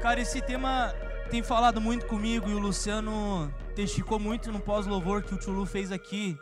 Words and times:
Cara, 0.00 0.20
esse 0.20 0.40
tema 0.40 0.94
tem 1.28 1.42
falado 1.42 1.80
muito 1.80 2.06
comigo 2.06 2.48
e 2.48 2.54
o 2.54 2.58
Luciano 2.58 3.52
testificou 3.74 4.18
muito 4.18 4.52
no 4.52 4.60
pós-louvor 4.60 5.24
que 5.24 5.34
o 5.34 5.36
Tchulu 5.36 5.66
fez 5.66 5.90
aqui, 5.90 6.38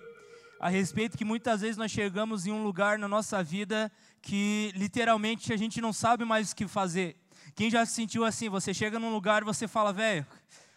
a 0.60 0.68
respeito 0.68 1.16
que 1.16 1.24
muitas 1.24 1.62
vezes 1.62 1.78
nós 1.78 1.90
chegamos 1.90 2.46
em 2.46 2.52
um 2.52 2.62
lugar 2.62 2.98
na 2.98 3.08
nossa 3.08 3.42
vida 3.42 3.90
que 4.20 4.72
literalmente 4.76 5.54
a 5.54 5.56
gente 5.56 5.80
não 5.80 5.90
sabe 5.90 6.22
mais 6.24 6.52
o 6.52 6.56
que 6.56 6.68
fazer. 6.68 7.16
Quem 7.54 7.70
já 7.70 7.86
se 7.86 7.92
sentiu 7.92 8.26
assim? 8.26 8.50
Você 8.50 8.74
chega 8.74 8.98
num 8.98 9.12
lugar 9.12 9.40
e 9.40 9.46
você 9.46 9.66
fala, 9.66 9.90
velho, 9.90 10.26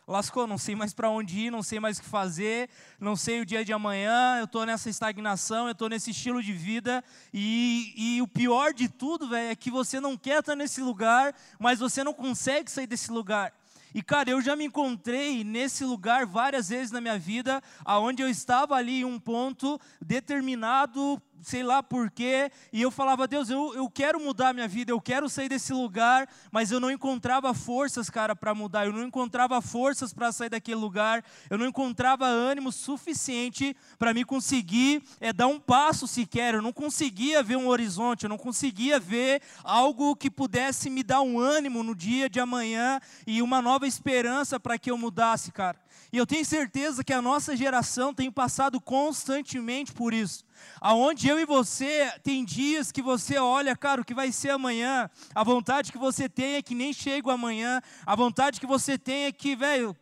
lascou, 0.09 0.47
não 0.47 0.57
sei 0.57 0.75
mais 0.75 0.91
para 0.91 1.07
onde 1.09 1.39
ir, 1.39 1.51
não 1.51 1.61
sei 1.61 1.79
mais 1.79 1.99
o 1.99 2.01
que 2.01 2.09
fazer, 2.09 2.67
não 2.99 3.15
sei 3.15 3.41
o 3.41 3.45
dia 3.45 3.63
de 3.63 3.71
amanhã, 3.71 4.39
eu 4.39 4.45
estou 4.45 4.65
nessa 4.65 4.89
estagnação, 4.89 5.67
eu 5.67 5.73
estou 5.73 5.87
nesse 5.87 6.09
estilo 6.09 6.41
de 6.41 6.51
vida, 6.51 7.03
e, 7.31 7.93
e 7.95 8.21
o 8.21 8.27
pior 8.27 8.73
de 8.73 8.89
tudo, 8.89 9.29
velho, 9.29 9.51
é 9.51 9.55
que 9.55 9.69
você 9.69 9.99
não 9.99 10.17
quer 10.17 10.39
estar 10.39 10.55
nesse 10.55 10.81
lugar, 10.81 11.35
mas 11.59 11.79
você 11.79 12.03
não 12.03 12.13
consegue 12.13 12.71
sair 12.71 12.87
desse 12.87 13.11
lugar. 13.11 13.53
E 13.93 14.03
cara, 14.03 14.29
eu 14.29 14.41
já 14.41 14.55
me 14.55 14.65
encontrei 14.65 15.43
nesse 15.43 15.83
lugar 15.83 16.25
várias 16.25 16.69
vezes 16.69 16.91
na 16.91 17.01
minha 17.01 17.17
vida, 17.17 17.61
aonde 17.85 18.21
eu 18.21 18.29
estava 18.29 18.75
ali 18.75 19.01
em 19.01 19.05
um 19.05 19.19
ponto 19.19 19.79
determinado 20.01 21.21
sei 21.41 21.63
lá 21.63 21.81
porquê, 21.81 22.51
e 22.71 22.81
eu 22.81 22.91
falava, 22.91 23.27
Deus, 23.27 23.49
eu, 23.49 23.73
eu 23.75 23.89
quero 23.89 24.19
mudar 24.19 24.53
minha 24.53 24.67
vida, 24.67 24.91
eu 24.91 25.01
quero 25.01 25.29
sair 25.29 25.49
desse 25.49 25.73
lugar, 25.73 26.27
mas 26.51 26.71
eu 26.71 26.79
não 26.79 26.91
encontrava 26.91 27.53
forças, 27.53 28.09
cara, 28.09 28.35
para 28.35 28.53
mudar, 28.53 28.85
eu 28.85 28.93
não 28.93 29.03
encontrava 29.03 29.61
forças 29.61 30.13
para 30.13 30.31
sair 30.31 30.49
daquele 30.49 30.79
lugar, 30.79 31.23
eu 31.49 31.57
não 31.57 31.65
encontrava 31.65 32.25
ânimo 32.25 32.71
suficiente 32.71 33.75
para 33.97 34.13
me 34.13 34.23
conseguir 34.23 35.03
é, 35.19 35.31
dar 35.33 35.47
um 35.47 35.59
passo 35.59 36.07
sequer, 36.07 36.53
eu 36.53 36.61
não 36.61 36.73
conseguia 36.73 37.41
ver 37.43 37.55
um 37.57 37.67
horizonte, 37.67 38.23
eu 38.23 38.29
não 38.29 38.37
conseguia 38.37 38.99
ver 38.99 39.41
algo 39.63 40.15
que 40.15 40.29
pudesse 40.29 40.89
me 40.89 41.03
dar 41.03 41.21
um 41.21 41.39
ânimo 41.39 41.83
no 41.83 41.95
dia 41.95 42.29
de 42.29 42.39
amanhã 42.39 42.99
e 43.25 43.41
uma 43.41 43.61
nova 43.61 43.87
esperança 43.87 44.59
para 44.59 44.77
que 44.77 44.91
eu 44.91 44.97
mudasse, 44.97 45.51
cara. 45.51 45.77
E 46.11 46.17
eu 46.17 46.25
tenho 46.25 46.43
certeza 46.43 47.03
que 47.03 47.13
a 47.13 47.21
nossa 47.21 47.55
geração 47.55 48.13
tem 48.13 48.31
passado 48.31 48.81
constantemente 48.81 49.91
por 49.91 50.13
isso. 50.13 50.43
Aonde 50.81 51.27
eu 51.27 51.39
e 51.39 51.45
você 51.45 52.11
tem 52.23 52.43
dias 52.43 52.91
que 52.91 53.01
você 53.01 53.37
olha, 53.37 53.75
cara, 53.75 54.01
o 54.01 54.05
que 54.05 54.13
vai 54.13 54.31
ser 54.31 54.49
amanhã, 54.49 55.09
a 55.33 55.43
vontade 55.43 55.91
que 55.91 55.97
você 55.97 56.27
tem 56.27 56.55
é 56.55 56.61
que 56.61 56.73
nem 56.73 56.91
chega 56.91 57.31
amanhã, 57.31 57.81
a 58.05 58.15
vontade 58.15 58.59
que 58.59 58.65
você 58.65 58.97
tem 58.97 59.25
é 59.25 59.31
que, 59.31 59.55
velho, 59.55 59.95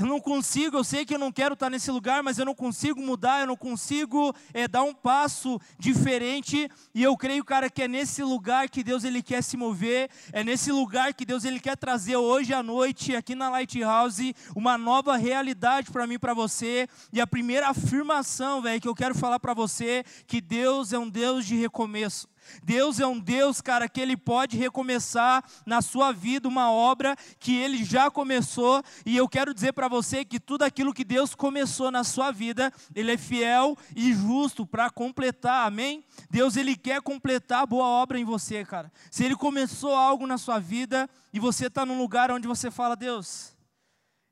eu 0.00 0.06
não 0.06 0.18
consigo, 0.18 0.78
eu 0.78 0.84
sei 0.84 1.04
que 1.04 1.14
eu 1.14 1.18
não 1.18 1.30
quero 1.30 1.52
estar 1.52 1.68
nesse 1.68 1.90
lugar, 1.90 2.22
mas 2.22 2.38
eu 2.38 2.46
não 2.46 2.54
consigo 2.54 3.02
mudar, 3.02 3.40
eu 3.40 3.46
não 3.46 3.56
consigo 3.56 4.34
é, 4.54 4.66
dar 4.66 4.82
um 4.82 4.94
passo 4.94 5.60
diferente. 5.78 6.70
E 6.94 7.02
eu 7.02 7.14
creio, 7.18 7.44
cara, 7.44 7.68
que 7.68 7.82
é 7.82 7.88
nesse 7.88 8.22
lugar 8.22 8.70
que 8.70 8.82
Deus 8.82 9.04
ele 9.04 9.22
quer 9.22 9.42
se 9.42 9.58
mover, 9.58 10.08
é 10.32 10.42
nesse 10.42 10.72
lugar 10.72 11.12
que 11.12 11.26
Deus 11.26 11.44
ele 11.44 11.60
quer 11.60 11.76
trazer 11.76 12.16
hoje 12.16 12.54
à 12.54 12.62
noite 12.62 13.14
aqui 13.14 13.34
na 13.34 13.50
Lighthouse 13.50 14.34
uma 14.56 14.78
nova 14.78 15.18
realidade 15.18 15.90
para 15.90 16.06
mim, 16.06 16.18
para 16.18 16.32
você. 16.32 16.88
E 17.12 17.20
a 17.20 17.26
primeira 17.26 17.68
afirmação, 17.68 18.62
velho, 18.62 18.80
que 18.80 18.88
eu 18.88 18.94
quero 18.94 19.14
falar 19.14 19.38
para 19.38 19.52
você, 19.52 20.02
que 20.26 20.40
Deus 20.40 20.94
é 20.94 20.98
um 20.98 21.10
Deus 21.10 21.44
de 21.44 21.56
recomeço. 21.56 22.26
Deus 22.62 23.00
é 23.00 23.06
um 23.06 23.18
Deus, 23.18 23.60
cara, 23.60 23.88
que 23.88 24.00
Ele 24.00 24.16
pode 24.16 24.56
recomeçar 24.56 25.44
na 25.66 25.80
sua 25.82 26.12
vida 26.12 26.48
uma 26.48 26.70
obra 26.70 27.16
que 27.38 27.56
Ele 27.56 27.84
já 27.84 28.10
começou, 28.10 28.82
e 29.04 29.16
eu 29.16 29.28
quero 29.28 29.54
dizer 29.54 29.72
para 29.72 29.88
você 29.88 30.24
que 30.24 30.40
tudo 30.40 30.62
aquilo 30.62 30.94
que 30.94 31.04
Deus 31.04 31.34
começou 31.34 31.90
na 31.90 32.04
sua 32.04 32.30
vida, 32.30 32.72
Ele 32.94 33.12
é 33.12 33.16
fiel 33.16 33.76
e 33.94 34.12
justo 34.12 34.66
para 34.66 34.90
completar, 34.90 35.66
amém? 35.66 36.04
Deus, 36.30 36.56
Ele 36.56 36.76
quer 36.76 37.00
completar 37.00 37.62
a 37.62 37.66
boa 37.66 37.86
obra 37.86 38.18
em 38.18 38.24
você, 38.24 38.64
cara. 38.64 38.92
Se 39.10 39.24
Ele 39.24 39.36
começou 39.36 39.94
algo 39.94 40.26
na 40.26 40.38
sua 40.38 40.58
vida 40.58 41.08
e 41.32 41.40
você 41.40 41.66
está 41.66 41.84
num 41.86 41.98
lugar 41.98 42.30
onde 42.30 42.46
você 42.46 42.70
fala, 42.70 42.94
Deus, 42.96 43.56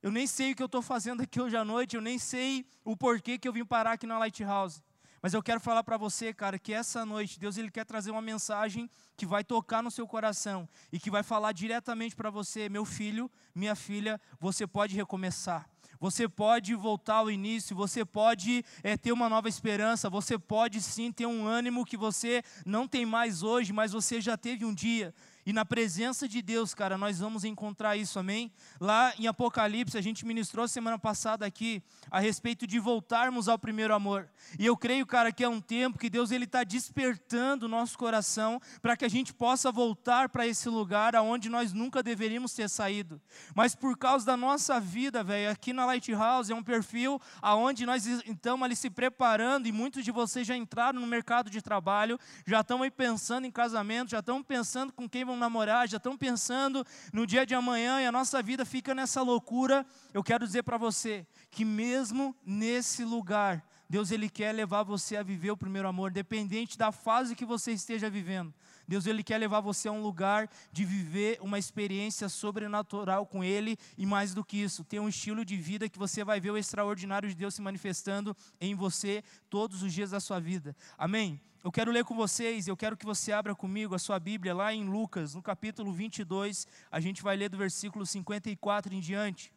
eu 0.03 0.13
nem 0.13 0.27
sei 0.27 0.53
o 0.53 0.57
que 0.57 0.63
eu 0.63 0.67
estou 0.67 0.83
fazendo 0.83 1.23
aqui 1.23 1.41
hoje 1.41 1.57
à 1.57 1.65
noite, 1.65 1.97
eu 1.97 2.03
nem 2.03 2.19
sei 2.19 2.65
o 2.85 2.97
porquê 2.97 3.37
que 3.37 3.49
eu 3.49 3.53
vim 3.53 3.65
parar 3.65 3.93
aqui 3.93 4.07
na 4.07 4.19
Lighthouse. 4.19 4.81
Mas 5.23 5.35
eu 5.35 5.43
quero 5.43 5.61
falar 5.61 5.83
para 5.83 5.97
você, 5.97 6.33
cara, 6.33 6.59
que 6.59 6.73
essa 6.73 7.05
noite 7.05 7.39
Deus 7.39 7.57
ele 7.57 7.71
quer 7.71 7.85
trazer 7.85 8.11
uma 8.11 8.23
mensagem 8.23 8.89
que 9.17 9.27
vai 9.27 9.43
tocar 9.43 9.83
no 9.83 9.91
seu 9.91 10.07
coração 10.07 10.69
e 10.93 10.99
que 10.99 11.11
vai 11.11 11.23
falar 11.23 11.53
diretamente 11.53 12.15
para 12.15 12.31
você, 12.31 12.69
meu 12.69 12.85
filho, 12.85 13.31
minha 13.55 13.75
filha, 13.75 14.21
você 14.39 14.67
pode 14.67 14.95
recomeçar. 14.95 15.69
Você 16.01 16.29
pode 16.29 16.77
voltar 16.77 17.17
ao 17.17 17.31
início, 17.31 17.75
você 17.75 18.05
pode 18.05 18.65
é, 18.85 18.97
ter 18.97 19.11
uma 19.11 19.29
nova 19.29 19.49
esperança, 19.49 20.09
você 20.09 20.39
pode 20.39 20.81
sim 20.81 21.11
ter 21.11 21.27
um 21.27 21.45
ânimo 21.45 21.85
que 21.85 21.97
você 21.97 22.43
não 22.65 22.87
tem 22.87 23.05
mais 23.05 23.43
hoje, 23.43 23.73
mas 23.73 23.91
você 23.91 24.21
já 24.21 24.37
teve 24.37 24.65
um 24.65 24.73
dia. 24.73 25.13
E 25.49 25.53
na 25.55 25.65
presença 25.65 26.29
de 26.29 26.43
Deus, 26.43 26.75
cara, 26.75 26.99
nós 26.99 27.21
vamos 27.21 27.43
encontrar 27.43 27.97
isso, 27.97 28.19
amém? 28.19 28.53
Lá 28.79 29.15
em 29.19 29.27
Apocalipse, 29.27 29.97
a 29.97 30.01
gente 30.03 30.27
ministrou 30.27 30.69
semana 30.69 30.99
passada 30.99 31.47
aqui 31.47 31.83
a 32.11 32.21
respeito 32.21 32.67
de 32.67 32.79
voltarmos 32.79 33.49
ao 33.49 33.59
primeiro 33.59 33.95
amor. 33.95 34.29
E 34.59 34.67
eu 34.67 34.77
creio, 34.77 35.07
cara, 35.07 35.33
que 35.33 35.43
é 35.43 35.49
um 35.49 35.59
tempo 35.59 35.99
que 35.99 36.11
Deus 36.11 36.33
ele 36.33 36.45
está 36.45 36.65
despertando 36.65 37.65
o 37.65 37.69
nosso 37.69 37.97
coração 37.97 38.61
para 38.83 38.95
que 38.95 39.07
a 39.07 39.09
gente 39.09 39.33
possa 39.33 39.73
voltar 39.73 40.29
para 40.29 40.47
esse 40.47 40.69
lugar 40.69 41.17
aonde 41.17 41.49
nós 41.49 41.73
nunca 41.73 42.03
deveríamos 42.03 42.53
ter 42.53 42.69
saído. 42.69 43.19
Mas 43.55 43.75
por 43.75 43.97
causa 43.97 44.27
da 44.27 44.37
nossa 44.37 44.79
vida, 44.79 45.25
velho, 45.25 45.51
aqui 45.51 45.73
na 45.73 45.87
Lighthouse 45.87 46.53
é 46.53 46.55
um 46.55 46.63
perfil 46.63 47.19
aonde 47.41 47.87
nós 47.87 48.05
estamos 48.05 48.67
ali 48.67 48.77
se 48.77 48.91
preparando 48.91 49.67
e 49.67 49.73
muitos 49.73 50.05
de 50.05 50.11
vocês 50.11 50.47
já 50.47 50.55
entraram 50.55 51.01
no 51.01 51.07
mercado 51.07 51.49
de 51.49 51.63
trabalho, 51.63 52.21
já 52.47 52.61
estão 52.61 52.83
aí 52.83 52.91
pensando 52.91 53.47
em 53.47 53.51
casamento, 53.51 54.11
já 54.11 54.19
estão 54.19 54.43
pensando 54.43 54.93
com 54.93 55.09
quem 55.09 55.25
vão 55.25 55.38
namorar, 55.39 55.89
já 55.89 55.97
estão 55.97 56.17
pensando 56.17 56.85
no 57.13 57.27
dia 57.27 57.47
de 57.47 57.55
amanhã 57.55 58.01
e 58.01 58.07
a 58.07 58.13
nossa 58.13 58.43
vida 58.43 58.65
fica 58.65 58.95
nessa 58.95 59.23
loucura. 59.23 59.87
Eu 60.13 60.23
quero 60.23 60.45
dizer 60.45 60.63
para 60.63 60.77
você 60.77 61.27
que 61.51 61.65
mesmo 61.65 62.37
nesse 62.45 63.05
lugar, 63.05 63.65
Deus 63.89 64.11
ele 64.11 64.29
quer 64.29 64.53
levar 64.53 64.83
você 64.83 65.17
a 65.17 65.23
viver 65.23 65.51
o 65.51 65.57
primeiro 65.57 65.89
amor, 65.89 66.11
independente 66.11 66.77
da 66.77 66.93
fase 66.93 67.35
que 67.35 67.45
você 67.45 67.73
esteja 67.73 68.11
vivendo. 68.11 68.53
Deus 68.89 69.07
ele 69.07 69.23
quer 69.23 69.37
levar 69.37 69.61
você 69.61 69.87
a 69.87 69.93
um 69.93 70.03
lugar 70.03 70.49
de 70.73 70.83
viver 70.83 71.39
uma 71.43 71.59
experiência 71.59 72.27
sobrenatural 72.27 73.27
com 73.27 73.45
ele 73.45 73.77
e 73.99 74.07
mais 74.07 74.33
do 74.33 74.43
que 74.43 74.57
isso, 74.57 74.83
ter 74.83 74.99
um 74.99 75.09
estilo 75.09 75.45
de 75.45 75.59
vida 75.59 75.91
que 75.91 75.99
você 75.99 76.25
vai 76.25 76.41
ver 76.41 76.53
o 76.53 76.57
extraordinário 76.57 77.29
de 77.29 77.35
Deus 77.35 77.55
se 77.55 77.61
manifestando 77.61 78.35
em 78.59 78.75
você 78.75 79.23
todos 79.51 79.83
os 79.83 79.93
dias 79.93 80.11
da 80.11 80.21
sua 80.21 80.41
vida. 80.41 80.75
Amém. 80.97 81.39
Eu 81.63 81.71
quero 81.71 81.91
ler 81.91 82.05
com 82.05 82.15
vocês, 82.15 82.67
eu 82.67 82.77
quero 82.77 82.97
que 82.97 83.05
você 83.05 83.31
abra 83.31 83.55
comigo 83.55 83.95
a 83.95 83.99
sua 83.99 84.19
Bíblia 84.19 84.55
lá 84.55 84.73
em 84.73 84.89
Lucas, 84.89 85.35
no 85.35 85.43
capítulo 85.43 85.93
22, 85.93 86.67
a 86.91 86.99
gente 86.99 87.23
vai 87.23 87.37
ler 87.37 87.51
do 87.51 87.59
versículo 87.59 88.07
54 88.07 88.95
em 88.95 89.01
diante. 89.01 89.53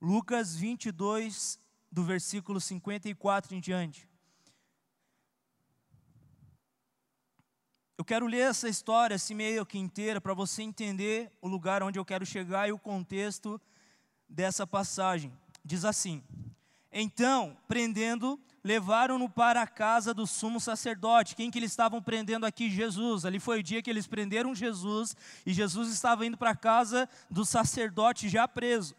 Lucas 0.00 0.56
22, 0.56 1.60
do 1.92 2.02
versículo 2.02 2.60
54 2.60 3.54
em 3.54 3.60
diante. 3.60 4.07
Eu 7.98 8.04
quero 8.04 8.28
ler 8.28 8.48
essa 8.48 8.68
história 8.68 9.16
assim 9.16 9.34
meio 9.34 9.66
que 9.66 9.76
inteira 9.76 10.20
para 10.20 10.32
você 10.32 10.62
entender 10.62 11.32
o 11.42 11.48
lugar 11.48 11.82
onde 11.82 11.98
eu 11.98 12.04
quero 12.04 12.24
chegar 12.24 12.68
e 12.68 12.72
o 12.72 12.78
contexto 12.78 13.60
dessa 14.28 14.64
passagem. 14.64 15.32
Diz 15.64 15.84
assim: 15.84 16.22
Então, 16.92 17.56
prendendo, 17.66 18.40
levaram-no 18.62 19.28
para 19.28 19.62
a 19.62 19.66
casa 19.66 20.14
do 20.14 20.28
sumo 20.28 20.60
sacerdote. 20.60 21.34
Quem 21.34 21.50
que 21.50 21.58
eles 21.58 21.72
estavam 21.72 22.00
prendendo 22.00 22.46
aqui? 22.46 22.70
Jesus. 22.70 23.24
Ali 23.24 23.40
foi 23.40 23.58
o 23.58 23.62
dia 23.64 23.82
que 23.82 23.90
eles 23.90 24.06
prenderam 24.06 24.54
Jesus 24.54 25.16
e 25.44 25.52
Jesus 25.52 25.92
estava 25.92 26.24
indo 26.24 26.38
para 26.38 26.50
a 26.50 26.56
casa 26.56 27.08
do 27.28 27.44
sacerdote 27.44 28.28
já 28.28 28.46
preso. 28.46 28.94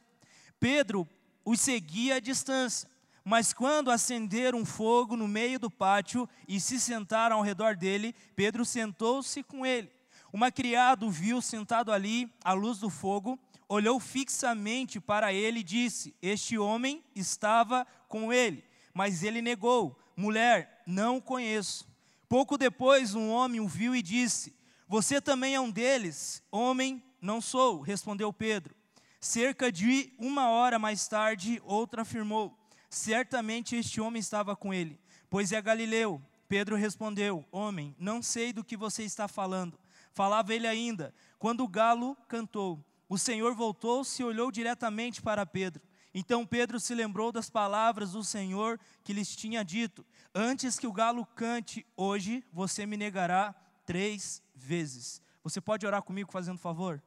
Pedro 0.59 1.07
os 1.45 1.61
seguia 1.61 2.15
à 2.15 2.19
distância. 2.19 2.89
Mas 3.29 3.53
quando 3.53 3.91
acenderam 3.91 4.57
um 4.57 4.65
fogo 4.65 5.15
no 5.15 5.27
meio 5.27 5.59
do 5.59 5.69
pátio 5.69 6.27
e 6.47 6.59
se 6.59 6.79
sentaram 6.79 7.35
ao 7.35 7.43
redor 7.43 7.75
dele, 7.75 8.15
Pedro 8.35 8.65
sentou-se 8.65 9.43
com 9.43 9.63
ele. 9.63 9.91
Uma 10.33 10.51
criada 10.51 11.05
o 11.05 11.11
viu 11.11 11.39
sentado 11.39 11.91
ali 11.91 12.27
à 12.43 12.53
luz 12.53 12.79
do 12.79 12.89
fogo, 12.89 13.37
olhou 13.67 13.99
fixamente 13.99 14.99
para 14.99 15.31
ele 15.31 15.59
e 15.59 15.63
disse: 15.63 16.15
Este 16.23 16.57
homem 16.57 17.03
estava 17.15 17.85
com 18.07 18.33
ele. 18.33 18.63
Mas 18.95 19.21
ele 19.21 19.43
negou: 19.43 19.95
Mulher, 20.17 20.81
não 20.87 21.17
o 21.17 21.21
conheço. 21.21 21.87
Pouco 22.27 22.57
depois, 22.57 23.13
um 23.13 23.29
homem 23.29 23.59
o 23.59 23.67
viu 23.67 23.95
e 23.95 24.01
disse: 24.01 24.55
Você 24.87 25.21
também 25.21 25.53
é 25.53 25.59
um 25.59 25.69
deles? 25.69 26.41
Homem, 26.51 27.03
não 27.21 27.39
sou, 27.41 27.79
respondeu 27.79 28.33
Pedro. 28.33 28.73
Cerca 29.21 29.71
de 29.71 30.11
uma 30.17 30.49
hora 30.49 30.79
mais 30.79 31.07
tarde, 31.07 31.61
outra 31.63 32.01
afirmou: 32.01 32.58
Certamente 32.89 33.75
este 33.75 34.01
homem 34.01 34.19
estava 34.19 34.55
com 34.55 34.73
ele, 34.73 34.99
pois 35.29 35.51
é 35.51 35.61
Galileu. 35.61 36.21
Pedro 36.47 36.75
respondeu: 36.75 37.45
Homem, 37.51 37.95
não 37.99 38.23
sei 38.23 38.51
do 38.51 38.63
que 38.63 38.75
você 38.75 39.03
está 39.03 39.27
falando. 39.27 39.79
Falava 40.11 40.53
ele 40.53 40.67
ainda, 40.67 41.13
quando 41.37 41.63
o 41.63 41.67
galo 41.67 42.17
cantou. 42.27 42.83
O 43.07 43.17
Senhor 43.17 43.53
voltou-se 43.53 44.21
e 44.21 44.25
olhou 44.25 44.51
diretamente 44.51 45.21
para 45.21 45.45
Pedro. 45.45 45.81
Então 46.13 46.45
Pedro 46.45 46.79
se 46.79 46.95
lembrou 46.95 47.31
das 47.31 47.49
palavras 47.49 48.13
do 48.13 48.23
Senhor 48.23 48.79
que 49.03 49.13
lhes 49.13 49.35
tinha 49.35 49.63
dito: 49.63 50.03
Antes 50.33 50.79
que 50.79 50.87
o 50.87 50.93
galo 50.93 51.25
cante, 51.35 51.85
hoje 51.95 52.43
você 52.51 52.85
me 52.85 52.97
negará 52.97 53.53
três 53.85 54.41
vezes. 54.55 55.21
Você 55.43 55.61
pode 55.61 55.85
orar 55.85 56.01
comigo 56.01 56.31
fazendo 56.31 56.57
favor? 56.57 57.01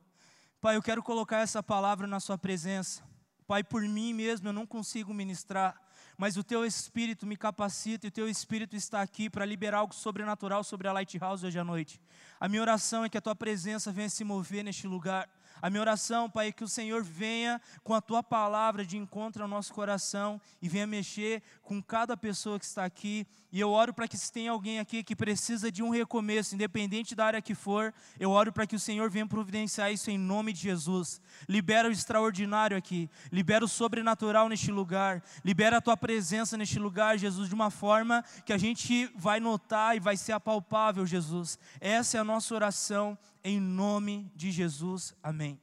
Pai, 0.61 0.77
eu 0.77 0.83
quero 0.83 1.03
colocar 1.03 1.39
essa 1.39 1.63
palavra 1.63 2.07
na 2.07 2.21
Sua 2.21 2.39
presença. 2.39 3.03
Pai, 3.47 3.63
por 3.63 3.83
mim 3.83 4.13
mesmo 4.15 4.49
eu 4.49 4.53
não 4.53 4.67
consigo 4.67 5.13
ministrar, 5.13 5.81
mas 6.17 6.37
o 6.37 6.45
Teu 6.45 6.65
Espírito 6.65 7.27
me 7.27 7.37
capacita 7.37 8.07
e 8.07 8.09
o 8.09 8.13
Teu 8.13 8.29
Espírito 8.29 8.77
está 8.77 9.03
aqui 9.03 9.29
para 9.29 9.45
liberar 9.45 9.79
algo 9.79 9.95
sobrenatural 9.95 10.63
sobre 10.63 10.89
a 10.89 10.93
Lighthouse 10.93 11.45
hoje 11.45 11.59
à 11.59 11.65
noite. 11.65 12.01
A 12.39 12.49
minha 12.49 12.63
oração 12.63 13.05
é 13.05 13.09
que 13.09 13.19
a 13.19 13.21
Tua 13.21 13.35
presença 13.35 13.91
venha 13.91 14.09
se 14.09 14.25
mover 14.25 14.63
neste 14.63 14.87
lugar. 14.87 15.29
A 15.61 15.69
minha 15.69 15.81
oração, 15.81 16.31
Pai, 16.31 16.49
é 16.49 16.53
que 16.53 16.65
o 16.65 16.69
Senhor 16.69 17.03
venha 17.03 17.61
com 17.85 17.95
a 17.95 18.01
tua 18.01 18.23
palavra 18.23 18.85
de 18.85 18.97
encontro 18.97 19.43
ao 19.43 19.49
nosso 19.49 19.73
coração 19.73 20.41
e 20.61 20.69
venha 20.69 20.87
mexer 20.87 21.43
com 21.63 21.83
cada 21.83 22.17
pessoa 22.17 22.59
que 22.59 22.65
está 22.65 22.85
aqui. 22.85 23.27
E 23.53 23.61
eu 23.61 23.71
oro 23.71 23.93
para 23.93 24.09
que 24.09 24.17
se 24.17 24.33
tem 24.33 24.49
alguém 24.49 24.79
aqui 24.79 25.03
que 25.03 25.15
precisa 25.15 25.71
de 25.71 25.83
um 25.83 25.91
recomeço, 25.91 26.55
independente 26.55 27.15
da 27.15 27.27
área 27.27 27.43
que 27.43 27.55
for, 27.55 27.93
eu 28.19 28.31
oro 28.31 28.53
para 28.53 28.67
que 28.67 28.75
o 28.75 28.81
Senhor 28.81 29.11
venha 29.11 29.27
providenciar 29.27 29.93
isso 29.93 30.11
em 30.11 30.17
nome 30.17 30.53
de 30.53 30.61
Jesus. 30.61 31.21
Libera 31.49 31.89
o 31.89 31.93
extraordinário 31.93 32.77
aqui, 32.77 33.11
libera 33.31 33.65
o 33.65 33.69
sobrenatural 33.69 34.49
neste 34.49 34.71
lugar, 34.71 35.23
libera 35.45 35.77
a 35.77 35.81
tua 35.81 35.97
presença 35.97 36.57
neste 36.57 36.79
lugar, 36.79 37.19
Jesus, 37.19 37.49
de 37.49 37.55
uma 37.55 37.71
forma 37.71 38.25
que 38.47 38.53
a 38.53 38.59
gente 38.59 39.11
vai 39.15 39.39
notar 39.39 39.97
e 39.97 40.01
vai 40.01 40.17
ser 40.17 40.33
apalpável, 40.33 41.05
Jesus. 41.05 41.59
Essa 41.81 42.17
é 42.17 42.21
a 42.21 42.25
nossa 42.25 42.55
oração 42.55 43.19
em 43.45 43.61
nome 43.61 44.31
de 44.35 44.51
Jesus. 44.51 45.15
Amém. 45.23 45.61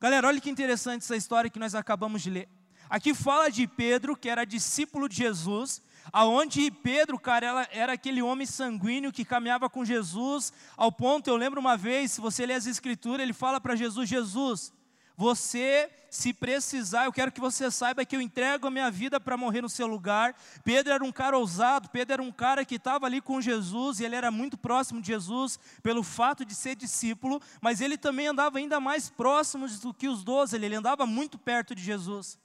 Galera, 0.00 0.28
olha 0.28 0.40
que 0.40 0.50
interessante 0.50 1.02
essa 1.02 1.16
história 1.16 1.50
que 1.50 1.58
nós 1.58 1.74
acabamos 1.74 2.22
de 2.22 2.30
ler. 2.30 2.48
Aqui 2.88 3.14
fala 3.14 3.50
de 3.50 3.66
Pedro, 3.66 4.16
que 4.16 4.28
era 4.28 4.44
discípulo 4.44 5.08
de 5.08 5.16
Jesus, 5.16 5.80
aonde 6.12 6.70
Pedro, 6.70 7.18
cara, 7.18 7.66
era 7.72 7.94
aquele 7.94 8.20
homem 8.20 8.46
sanguíneo 8.46 9.12
que 9.12 9.24
caminhava 9.24 9.70
com 9.70 9.84
Jesus, 9.84 10.52
ao 10.76 10.92
ponto, 10.92 11.28
eu 11.28 11.36
lembro 11.36 11.60
uma 11.60 11.76
vez, 11.76 12.12
se 12.12 12.20
você 12.20 12.44
ler 12.44 12.54
as 12.54 12.66
escrituras, 12.66 13.22
ele 13.22 13.32
fala 13.32 13.60
para 13.60 13.74
Jesus, 13.74 14.08
Jesus, 14.08 14.72
você, 15.16 15.88
se 16.10 16.32
precisar, 16.32 17.04
eu 17.04 17.12
quero 17.12 17.30
que 17.30 17.40
você 17.40 17.70
saiba 17.70 18.04
que 18.04 18.16
eu 18.16 18.20
entrego 18.20 18.66
a 18.66 18.70
minha 18.70 18.90
vida 18.90 19.20
para 19.20 19.36
morrer 19.36 19.62
no 19.62 19.68
seu 19.68 19.86
lugar. 19.86 20.34
Pedro 20.64 20.92
era 20.92 21.04
um 21.04 21.12
cara 21.12 21.38
ousado, 21.38 21.88
Pedro 21.88 22.14
era 22.14 22.22
um 22.22 22.32
cara 22.32 22.64
que 22.64 22.74
estava 22.74 23.06
ali 23.06 23.20
com 23.20 23.40
Jesus, 23.40 24.00
e 24.00 24.04
ele 24.04 24.16
era 24.16 24.30
muito 24.30 24.56
próximo 24.56 25.00
de 25.00 25.08
Jesus 25.08 25.58
pelo 25.82 26.02
fato 26.02 26.44
de 26.44 26.54
ser 26.54 26.74
discípulo, 26.74 27.40
mas 27.60 27.80
ele 27.80 27.96
também 27.96 28.26
andava 28.26 28.58
ainda 28.58 28.80
mais 28.80 29.08
próximo 29.08 29.68
do 29.68 29.94
que 29.94 30.08
os 30.08 30.24
doze, 30.24 30.56
ele 30.56 30.74
andava 30.74 31.06
muito 31.06 31.38
perto 31.38 31.74
de 31.74 31.82
Jesus. 31.82 32.38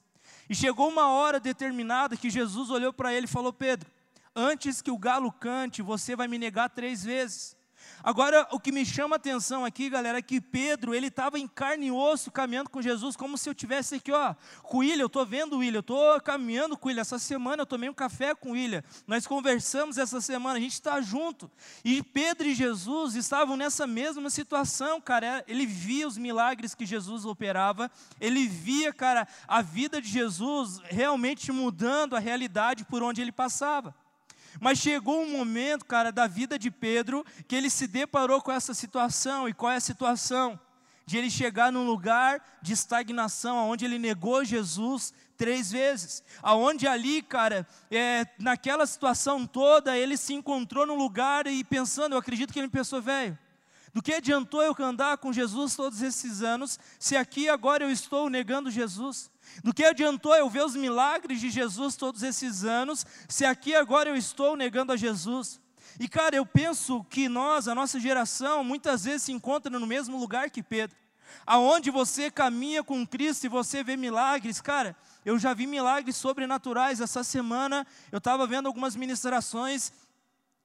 E 0.48 0.54
chegou 0.54 0.88
uma 0.88 1.08
hora 1.08 1.38
determinada 1.38 2.16
que 2.16 2.30
Jesus 2.30 2.70
olhou 2.70 2.92
para 2.92 3.12
ele 3.12 3.26
e 3.26 3.28
falou: 3.28 3.52
Pedro, 3.52 3.88
antes 4.34 4.80
que 4.82 4.90
o 4.90 4.98
galo 4.98 5.30
cante, 5.32 5.82
você 5.82 6.16
vai 6.16 6.28
me 6.28 6.38
negar 6.38 6.68
três 6.70 7.04
vezes. 7.04 7.56
Agora, 8.02 8.48
o 8.50 8.58
que 8.58 8.72
me 8.72 8.84
chama 8.84 9.16
a 9.16 9.18
atenção 9.18 9.64
aqui, 9.64 9.90
galera, 9.90 10.18
é 10.18 10.22
que 10.22 10.40
Pedro, 10.40 10.94
ele 10.94 11.08
estava 11.08 11.38
em 11.38 11.46
carne 11.46 11.88
e 11.88 11.90
osso 11.90 12.30
caminhando 12.30 12.70
com 12.70 12.80
Jesus, 12.80 13.14
como 13.14 13.36
se 13.36 13.48
eu 13.48 13.54
tivesse 13.54 13.96
aqui, 13.96 14.10
ó, 14.10 14.34
com 14.62 14.78
o 14.78 14.80
William, 14.80 15.02
eu 15.02 15.06
estou 15.06 15.26
vendo 15.26 15.56
o 15.56 15.58
William, 15.58 15.78
eu 15.78 15.80
estou 15.80 16.20
caminhando 16.20 16.76
com 16.76 16.86
o 16.86 16.88
William. 16.88 17.02
Essa 17.02 17.18
semana 17.18 17.62
eu 17.62 17.66
tomei 17.66 17.90
um 17.90 17.94
café 17.94 18.34
com 18.34 18.50
o 18.50 18.52
William, 18.52 18.82
nós 19.06 19.26
conversamos 19.26 19.98
essa 19.98 20.20
semana, 20.20 20.56
a 20.56 20.60
gente 20.60 20.72
está 20.72 21.00
junto. 21.00 21.50
E 21.84 22.02
Pedro 22.02 22.48
e 22.48 22.54
Jesus 22.54 23.14
estavam 23.14 23.56
nessa 23.56 23.86
mesma 23.86 24.30
situação, 24.30 25.00
cara. 25.00 25.44
Ele 25.46 25.66
via 25.66 26.08
os 26.08 26.16
milagres 26.16 26.74
que 26.74 26.86
Jesus 26.86 27.24
operava, 27.24 27.90
ele 28.20 28.46
via, 28.46 28.92
cara, 28.92 29.28
a 29.46 29.60
vida 29.60 30.00
de 30.00 30.08
Jesus 30.08 30.80
realmente 30.84 31.52
mudando 31.52 32.16
a 32.16 32.18
realidade 32.18 32.84
por 32.84 33.02
onde 33.02 33.20
ele 33.20 33.32
passava. 33.32 33.94
Mas 34.58 34.78
chegou 34.78 35.22
um 35.22 35.30
momento, 35.30 35.84
cara, 35.84 36.10
da 36.10 36.26
vida 36.26 36.58
de 36.58 36.70
Pedro, 36.70 37.24
que 37.46 37.54
ele 37.54 37.70
se 37.70 37.86
deparou 37.86 38.40
com 38.40 38.50
essa 38.50 38.74
situação. 38.74 39.48
E 39.48 39.54
qual 39.54 39.72
é 39.72 39.76
a 39.76 39.80
situação? 39.80 40.58
De 41.06 41.18
ele 41.18 41.30
chegar 41.30 41.70
num 41.70 41.86
lugar 41.86 42.42
de 42.62 42.72
estagnação, 42.72 43.68
onde 43.68 43.84
ele 43.84 43.98
negou 43.98 44.44
Jesus 44.44 45.12
três 45.36 45.70
vezes. 45.70 46.22
Aonde 46.42 46.86
ali, 46.86 47.22
cara, 47.22 47.66
é, 47.90 48.26
naquela 48.38 48.86
situação 48.86 49.46
toda, 49.46 49.96
ele 49.96 50.16
se 50.16 50.34
encontrou 50.34 50.86
num 50.86 50.96
lugar 50.96 51.46
e 51.46 51.64
pensando, 51.64 52.14
eu 52.14 52.18
acredito 52.18 52.52
que 52.52 52.58
ele 52.58 52.68
pensou, 52.68 53.00
velho, 53.00 53.38
do 53.92 54.02
que 54.02 54.12
adiantou 54.12 54.62
eu 54.62 54.74
andar 54.80 55.18
com 55.18 55.32
Jesus 55.32 55.74
todos 55.74 56.00
esses 56.02 56.42
anos, 56.42 56.78
se 56.98 57.16
aqui 57.16 57.48
agora 57.48 57.84
eu 57.84 57.90
estou 57.90 58.30
negando 58.30 58.70
Jesus? 58.70 59.30
Do 59.62 59.74
que 59.74 59.84
adiantou 59.84 60.34
eu 60.34 60.48
ver 60.48 60.64
os 60.64 60.74
milagres 60.74 61.40
de 61.40 61.50
Jesus 61.50 61.96
todos 61.96 62.22
esses 62.22 62.64
anos, 62.64 63.04
se 63.28 63.44
aqui 63.44 63.74
agora 63.74 64.08
eu 64.08 64.16
estou 64.16 64.56
negando 64.56 64.92
a 64.92 64.96
Jesus? 64.96 65.60
E 65.98 66.08
cara, 66.08 66.36
eu 66.36 66.46
penso 66.46 67.04
que 67.04 67.28
nós, 67.28 67.68
a 67.68 67.74
nossa 67.74 68.00
geração, 68.00 68.64
muitas 68.64 69.04
vezes 69.04 69.24
se 69.24 69.32
encontra 69.32 69.78
no 69.78 69.86
mesmo 69.86 70.18
lugar 70.18 70.50
que 70.50 70.62
Pedro. 70.62 70.96
Aonde 71.46 71.90
você 71.90 72.30
caminha 72.30 72.82
com 72.82 73.06
Cristo 73.06 73.44
e 73.44 73.48
você 73.48 73.84
vê 73.84 73.96
milagres, 73.96 74.60
cara, 74.60 74.96
eu 75.24 75.38
já 75.38 75.54
vi 75.54 75.66
milagres 75.66 76.16
sobrenaturais 76.16 77.00
essa 77.00 77.22
semana. 77.22 77.86
Eu 78.10 78.18
estava 78.18 78.46
vendo 78.46 78.66
algumas 78.66 78.96
ministrações 78.96 79.92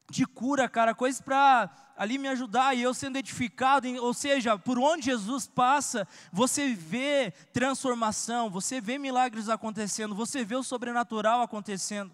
de 0.09 0.25
cura, 0.25 0.69
cara, 0.69 0.93
coisas 0.93 1.19
para 1.19 1.69
ali 1.97 2.17
me 2.17 2.27
ajudar 2.27 2.75
e 2.75 2.81
eu 2.81 2.93
sendo 2.93 3.17
edificado, 3.17 3.87
ou 4.03 4.13
seja, 4.13 4.57
por 4.57 4.77
onde 4.77 5.05
Jesus 5.05 5.47
passa, 5.47 6.07
você 6.31 6.73
vê 6.73 7.31
transformação, 7.53 8.49
você 8.49 8.79
vê 8.79 8.97
milagres 8.97 9.49
acontecendo, 9.49 10.13
você 10.13 10.43
vê 10.43 10.55
o 10.55 10.63
sobrenatural 10.63 11.41
acontecendo. 11.41 12.13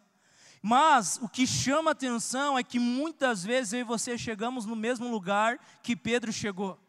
Mas 0.62 1.20
o 1.22 1.28
que 1.28 1.48
chama 1.48 1.92
atenção 1.92 2.58
é 2.58 2.64
que 2.64 2.80
muitas 2.80 3.44
vezes 3.44 3.74
eu 3.74 3.80
e 3.80 3.84
você 3.84 4.18
chegamos 4.18 4.66
no 4.66 4.76
mesmo 4.76 5.10
lugar 5.10 5.60
que 5.82 5.96
Pedro 5.96 6.32
chegou. 6.32 6.80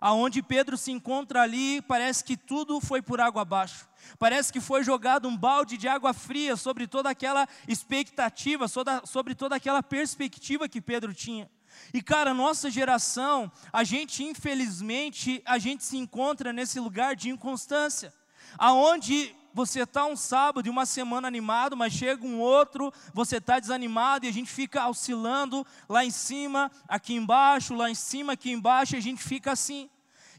Aonde 0.00 0.42
Pedro 0.42 0.78
se 0.78 0.90
encontra 0.90 1.42
ali, 1.42 1.82
parece 1.82 2.24
que 2.24 2.36
tudo 2.36 2.80
foi 2.80 3.02
por 3.02 3.20
água 3.20 3.42
abaixo. 3.42 3.86
Parece 4.18 4.52
que 4.52 4.60
foi 4.60 4.82
jogado 4.82 5.28
um 5.28 5.36
balde 5.36 5.76
de 5.76 5.86
água 5.86 6.14
fria 6.14 6.56
sobre 6.56 6.86
toda 6.86 7.10
aquela 7.10 7.46
expectativa, 7.68 8.66
sobre 9.04 9.34
toda 9.34 9.56
aquela 9.56 9.82
perspectiva 9.82 10.68
que 10.68 10.80
Pedro 10.80 11.12
tinha. 11.12 11.50
E 11.92 12.02
cara, 12.02 12.32
nossa 12.32 12.70
geração, 12.70 13.50
a 13.72 13.84
gente 13.84 14.24
infelizmente, 14.24 15.42
a 15.44 15.58
gente 15.58 15.84
se 15.84 15.96
encontra 15.96 16.52
nesse 16.52 16.80
lugar 16.80 17.14
de 17.14 17.28
inconstância, 17.28 18.12
aonde 18.58 19.34
você 19.52 19.82
está 19.82 20.06
um 20.06 20.16
sábado 20.16 20.66
e 20.66 20.70
uma 20.70 20.86
semana 20.86 21.28
animado, 21.28 21.76
mas 21.76 21.92
chega 21.92 22.24
um 22.26 22.40
outro, 22.40 22.92
você 23.12 23.36
está 23.36 23.58
desanimado 23.58 24.24
e 24.24 24.28
a 24.28 24.32
gente 24.32 24.50
fica 24.50 24.88
oscilando 24.88 25.66
lá 25.88 26.04
em 26.04 26.10
cima, 26.10 26.70
aqui 26.88 27.14
embaixo, 27.14 27.74
lá 27.74 27.90
em 27.90 27.94
cima, 27.94 28.32
aqui 28.32 28.50
embaixo, 28.50 28.94
e 28.94 28.98
a 28.98 29.02
gente 29.02 29.22
fica 29.22 29.52
assim. 29.52 29.88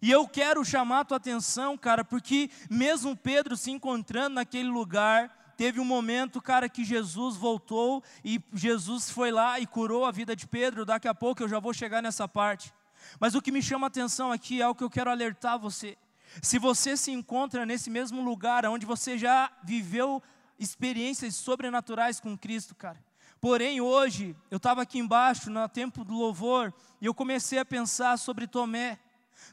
E 0.01 0.10
eu 0.10 0.27
quero 0.27 0.65
chamar 0.65 1.01
a 1.01 1.06
tua 1.06 1.18
atenção, 1.18 1.77
cara, 1.77 2.03
porque 2.03 2.50
mesmo 2.70 3.15
Pedro 3.15 3.56
se 3.56 3.70
encontrando 3.70 4.36
naquele 4.36 4.68
lugar, 4.68 5.53
teve 5.56 5.80
um 5.80 5.86
momento, 5.86 6.41
cara, 6.41 6.68
que 6.68 6.84
Jesus 6.84 7.36
voltou 7.36 8.03
e 8.25 8.41
Jesus 8.51 9.12
foi 9.12 9.32
lá 9.32 9.60
e 9.60 9.68
curou 9.68 10.06
a 10.06 10.12
vida 10.12 10.36
de 10.36 10.48
Pedro. 10.48 10.86
Daqui 10.86 11.08
a 11.08 11.13
pouco 11.13 11.44
eu 11.44 11.48
já 11.48 11.60
vou 11.60 11.72
chegar 11.72 12.01
nessa 12.01 12.27
parte. 12.27 12.74
Mas 13.20 13.36
o 13.36 13.41
que 13.41 13.51
me 13.51 13.62
chama 13.62 13.86
a 13.86 13.89
atenção 13.89 14.32
aqui 14.32 14.60
é 14.60 14.68
o 14.68 14.74
que 14.74 14.84
eu 14.84 14.89
quero 14.89 15.12
alertar 15.12 15.60
você. 15.60 15.96
Se 16.42 16.60
você 16.60 16.96
se 16.96 17.12
encontra 17.12 17.66
nesse 17.66 17.90
mesmo 17.90 18.22
lugar 18.22 18.66
onde 18.66 18.86
você 18.86 19.18
já 19.18 19.52
viveu 19.64 20.22
experiências 20.60 21.36
sobrenaturais 21.36 22.20
com 22.20 22.38
Cristo, 22.38 22.76
cara. 22.76 23.04
Porém, 23.42 23.82
hoje, 23.82 24.36
eu 24.52 24.58
estava 24.58 24.84
aqui 24.84 25.00
embaixo, 25.00 25.50
no 25.50 25.68
tempo 25.68 26.06
do 26.06 26.14
louvor, 26.14 26.72
e 27.02 27.08
eu 27.08 27.14
comecei 27.14 27.58
a 27.58 27.66
pensar 27.66 28.18
sobre 28.20 28.46
Tomé. 28.46 29.00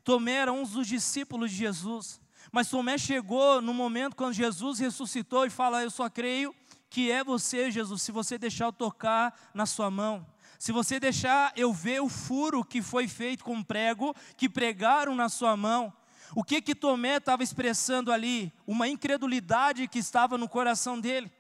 Tomé 0.05 0.35
era 0.35 0.53
um 0.53 0.63
dos 0.63 0.87
discípulos 0.87 1.51
de 1.51 1.57
Jesus. 1.57 2.21
Mas 2.53 2.69
Tomé 2.69 2.99
chegou 2.99 3.63
no 3.63 3.73
momento 3.73 4.15
quando 4.15 4.35
Jesus 4.35 4.79
ressuscitou 4.79 5.47
e 5.47 5.51
fala: 5.51 5.83
Eu 5.83 5.91
só 5.91 6.11
creio 6.11 6.55
que 6.91 7.11
é 7.11 7.25
você, 7.25 7.71
Jesus, 7.71 8.03
se 8.03 8.13
você 8.13 8.37
deixar 8.37 8.67
eu 8.67 8.73
tocar 8.73 9.35
na 9.55 9.65
sua 9.65 9.91
mão. 9.91 10.27
Se 10.59 10.73
você 10.73 10.99
deixar 10.99 11.53
eu 11.57 11.73
ver 11.73 12.03
o 12.03 12.09
furo 12.09 12.65
que 12.65 12.83
foi 12.83 13.07
feito 13.07 13.45
com 13.45 13.63
prego, 13.63 14.15
que 14.37 14.49
pregaram 14.49 15.15
na 15.15 15.29
sua 15.29 15.57
mão. 15.57 15.93
O 16.35 16.45
que 16.45 16.61
que 16.61 16.75
Tomé 16.75 17.17
estava 17.17 17.43
expressando 17.43 18.13
ali? 18.13 18.53
Uma 18.67 18.89
incredulidade 18.89 19.89
que 19.89 19.99
estava 19.99 20.37
no 20.37 20.49
coração 20.49 21.01
dele. 21.01 21.33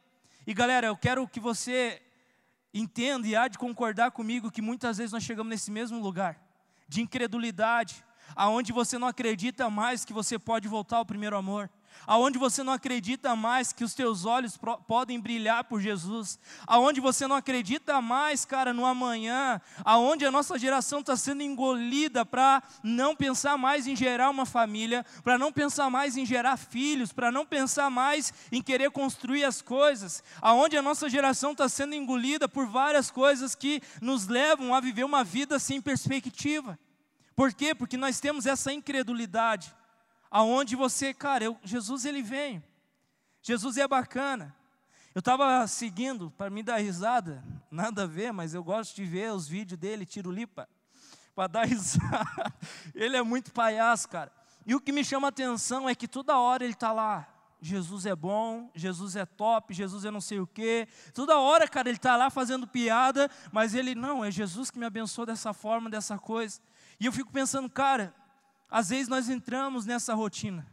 E 0.46 0.54
galera, 0.54 0.86
eu 0.86 0.96
quero 0.96 1.28
que 1.28 1.40
você 1.40 2.00
entenda 2.72 3.26
e 3.26 3.36
há 3.36 3.48
de 3.48 3.58
concordar 3.58 4.10
comigo 4.10 4.50
que 4.50 4.62
muitas 4.62 4.98
vezes 4.98 5.12
nós 5.12 5.22
chegamos 5.22 5.50
nesse 5.50 5.70
mesmo 5.70 6.00
lugar 6.00 6.40
de 6.88 7.02
incredulidade, 7.02 8.02
aonde 8.34 8.72
você 8.72 8.98
não 8.98 9.08
acredita 9.08 9.68
mais 9.68 10.04
que 10.04 10.12
você 10.12 10.38
pode 10.38 10.66
voltar 10.66 10.96
ao 10.96 11.04
primeiro 11.04 11.36
amor, 11.36 11.70
aonde 12.06 12.38
você 12.38 12.62
não 12.62 12.72
acredita 12.72 13.34
mais 13.36 13.72
que 13.72 13.84
os 13.84 13.94
teus 13.94 14.24
olhos 14.24 14.58
podem 14.86 15.20
brilhar 15.20 15.64
por 15.64 15.80
Jesus, 15.80 16.38
aonde 16.66 17.00
você 17.00 17.26
não 17.26 17.36
acredita 17.36 18.00
mais, 18.00 18.44
cara, 18.44 18.72
no 18.72 18.86
amanhã, 18.86 19.60
aonde 19.84 20.24
a 20.24 20.30
nossa 20.30 20.58
geração 20.58 21.00
está 21.00 21.16
sendo 21.16 21.42
engolida 21.42 22.24
para 22.24 22.62
não 22.82 23.14
pensar 23.14 23.56
mais 23.58 23.86
em 23.86 23.94
gerar 23.94 24.30
uma 24.30 24.46
família, 24.46 25.04
para 25.22 25.38
não 25.38 25.52
pensar 25.52 25.90
mais 25.90 26.16
em 26.16 26.24
gerar 26.24 26.56
filhos, 26.56 27.12
para 27.12 27.30
não 27.30 27.44
pensar 27.44 27.90
mais 27.90 28.32
em 28.50 28.62
querer 28.62 28.90
construir 28.90 29.44
as 29.44 29.60
coisas, 29.60 30.22
aonde 30.40 30.76
a 30.76 30.82
nossa 30.82 31.08
geração 31.08 31.52
está 31.52 31.68
sendo 31.68 31.94
engolida 31.94 32.48
por 32.48 32.66
várias 32.66 33.10
coisas 33.10 33.54
que 33.54 33.82
nos 34.00 34.26
levam 34.26 34.74
a 34.74 34.80
viver 34.80 35.04
uma 35.04 35.24
vida 35.24 35.58
sem 35.58 35.80
perspectiva. 35.80 36.78
Por 37.34 37.54
quê? 37.54 37.72
Porque 37.72 37.96
nós 37.96 38.18
temos 38.18 38.46
essa 38.46 38.72
incredulidade, 38.72 39.72
aonde 40.30 40.76
você, 40.76 41.12
cara, 41.14 41.44
eu, 41.44 41.56
Jesus 41.62 42.04
ele 42.04 42.22
vem. 42.22 42.62
Jesus 43.42 43.76
é 43.76 43.86
bacana. 43.86 44.54
Eu 45.14 45.20
estava 45.20 45.66
seguindo 45.66 46.30
para 46.30 46.50
me 46.50 46.62
dar 46.62 46.78
risada, 46.78 47.42
nada 47.70 48.04
a 48.04 48.06
ver, 48.06 48.32
mas 48.32 48.54
eu 48.54 48.62
gosto 48.62 48.94
de 48.94 49.04
ver 49.04 49.32
os 49.32 49.48
vídeos 49.48 49.80
dele, 49.80 50.06
tiro 50.06 50.30
lipa, 50.30 50.68
para 51.34 51.46
dar 51.46 51.64
risada. 51.66 52.54
Ele 52.94 53.16
é 53.16 53.22
muito 53.22 53.52
palhaço, 53.52 54.08
cara. 54.08 54.30
E 54.66 54.74
o 54.74 54.80
que 54.80 54.92
me 54.92 55.04
chama 55.04 55.28
a 55.28 55.30
atenção 55.30 55.88
é 55.88 55.94
que 55.94 56.06
toda 56.06 56.38
hora 56.38 56.62
ele 56.62 56.74
está 56.74 56.92
lá. 56.92 57.26
Jesus 57.60 58.06
é 58.06 58.14
bom, 58.14 58.70
Jesus 58.74 59.16
é 59.16 59.26
top, 59.26 59.74
Jesus 59.74 60.04
é 60.04 60.10
não 60.10 60.20
sei 60.20 60.38
o 60.38 60.46
quê. 60.46 60.86
Toda 61.12 61.38
hora, 61.38 61.66
cara, 61.66 61.88
ele 61.88 61.96
está 61.96 62.16
lá 62.16 62.30
fazendo 62.30 62.66
piada, 62.66 63.28
mas 63.50 63.74
ele, 63.74 63.94
não, 63.94 64.24
é 64.24 64.30
Jesus 64.30 64.70
que 64.70 64.78
me 64.78 64.86
abençoou 64.86 65.26
dessa 65.26 65.52
forma, 65.52 65.90
dessa 65.90 66.18
coisa. 66.18 66.60
E 67.00 67.06
eu 67.06 67.12
fico 67.12 67.32
pensando, 67.32 67.68
cara, 67.68 68.14
às 68.70 68.90
vezes 68.90 69.08
nós 69.08 69.28
entramos 69.28 69.86
nessa 69.86 70.14
rotina 70.14 70.66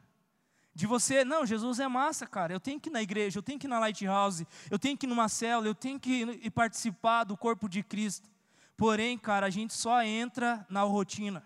de 0.76 0.86
você, 0.86 1.24
não, 1.24 1.46
Jesus 1.46 1.80
é 1.80 1.88
massa, 1.88 2.28
cara. 2.28 2.52
Eu 2.52 2.60
tenho 2.60 2.78
que 2.82 2.90
ir 2.90 2.92
na 2.92 3.02
igreja, 3.02 3.40
eu 3.40 3.44
tenho 3.44 3.58
que 3.58 3.66
ir 3.66 3.70
na 3.70 3.80
Lighthouse, 3.80 4.46
eu 4.70 4.78
tenho 4.78 4.98
que 4.98 5.06
ir 5.06 5.10
numa 5.10 5.30
célula, 5.30 5.70
eu 5.70 5.74
tenho 5.74 5.98
que 5.98 6.40
ir 6.44 6.52
participar 6.52 7.24
do 7.24 7.38
corpo 7.38 7.70
de 7.70 7.82
Cristo. 7.82 8.30
Porém, 8.76 9.18
cara, 9.18 9.46
a 9.48 9.50
gente 9.50 9.74
só 9.74 10.04
entra 10.04 10.66
na 10.70 10.82
rotina. 10.82 11.42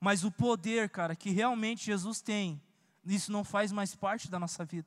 Mas 0.00 0.22
o 0.22 0.30
poder, 0.30 0.88
cara, 0.90 1.16
que 1.16 1.30
realmente 1.30 1.86
Jesus 1.86 2.20
tem, 2.20 2.62
isso 3.04 3.32
não 3.32 3.42
faz 3.42 3.72
mais 3.72 3.96
parte 3.96 4.30
da 4.30 4.38
nossa 4.38 4.64
vida. 4.64 4.86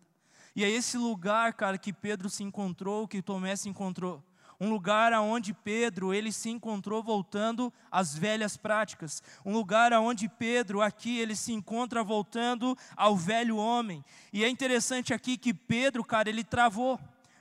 E 0.55 0.63
é 0.63 0.69
esse 0.69 0.97
lugar, 0.97 1.53
cara, 1.53 1.77
que 1.77 1.91
Pedro 1.91 2.29
se 2.29 2.43
encontrou, 2.43 3.09
que 3.09 3.21
Tomé 3.21 3.57
se 3.57 3.67
encontrou 3.67 4.23
um 4.61 4.69
lugar 4.69 5.11
aonde 5.11 5.55
Pedro 5.55 6.13
ele 6.13 6.31
se 6.31 6.47
encontrou 6.47 7.01
voltando 7.01 7.73
às 7.89 8.15
velhas 8.15 8.55
práticas, 8.55 9.23
um 9.43 9.53
lugar 9.53 9.91
aonde 9.91 10.29
Pedro 10.29 10.83
aqui 10.83 11.17
ele 11.17 11.35
se 11.35 11.51
encontra 11.51 12.03
voltando 12.03 12.77
ao 12.95 13.17
velho 13.17 13.57
homem. 13.57 14.05
E 14.31 14.43
é 14.43 14.47
interessante 14.47 15.15
aqui 15.15 15.35
que 15.35 15.51
Pedro, 15.51 16.03
cara, 16.03 16.29
ele 16.29 16.43
travou. 16.43 16.99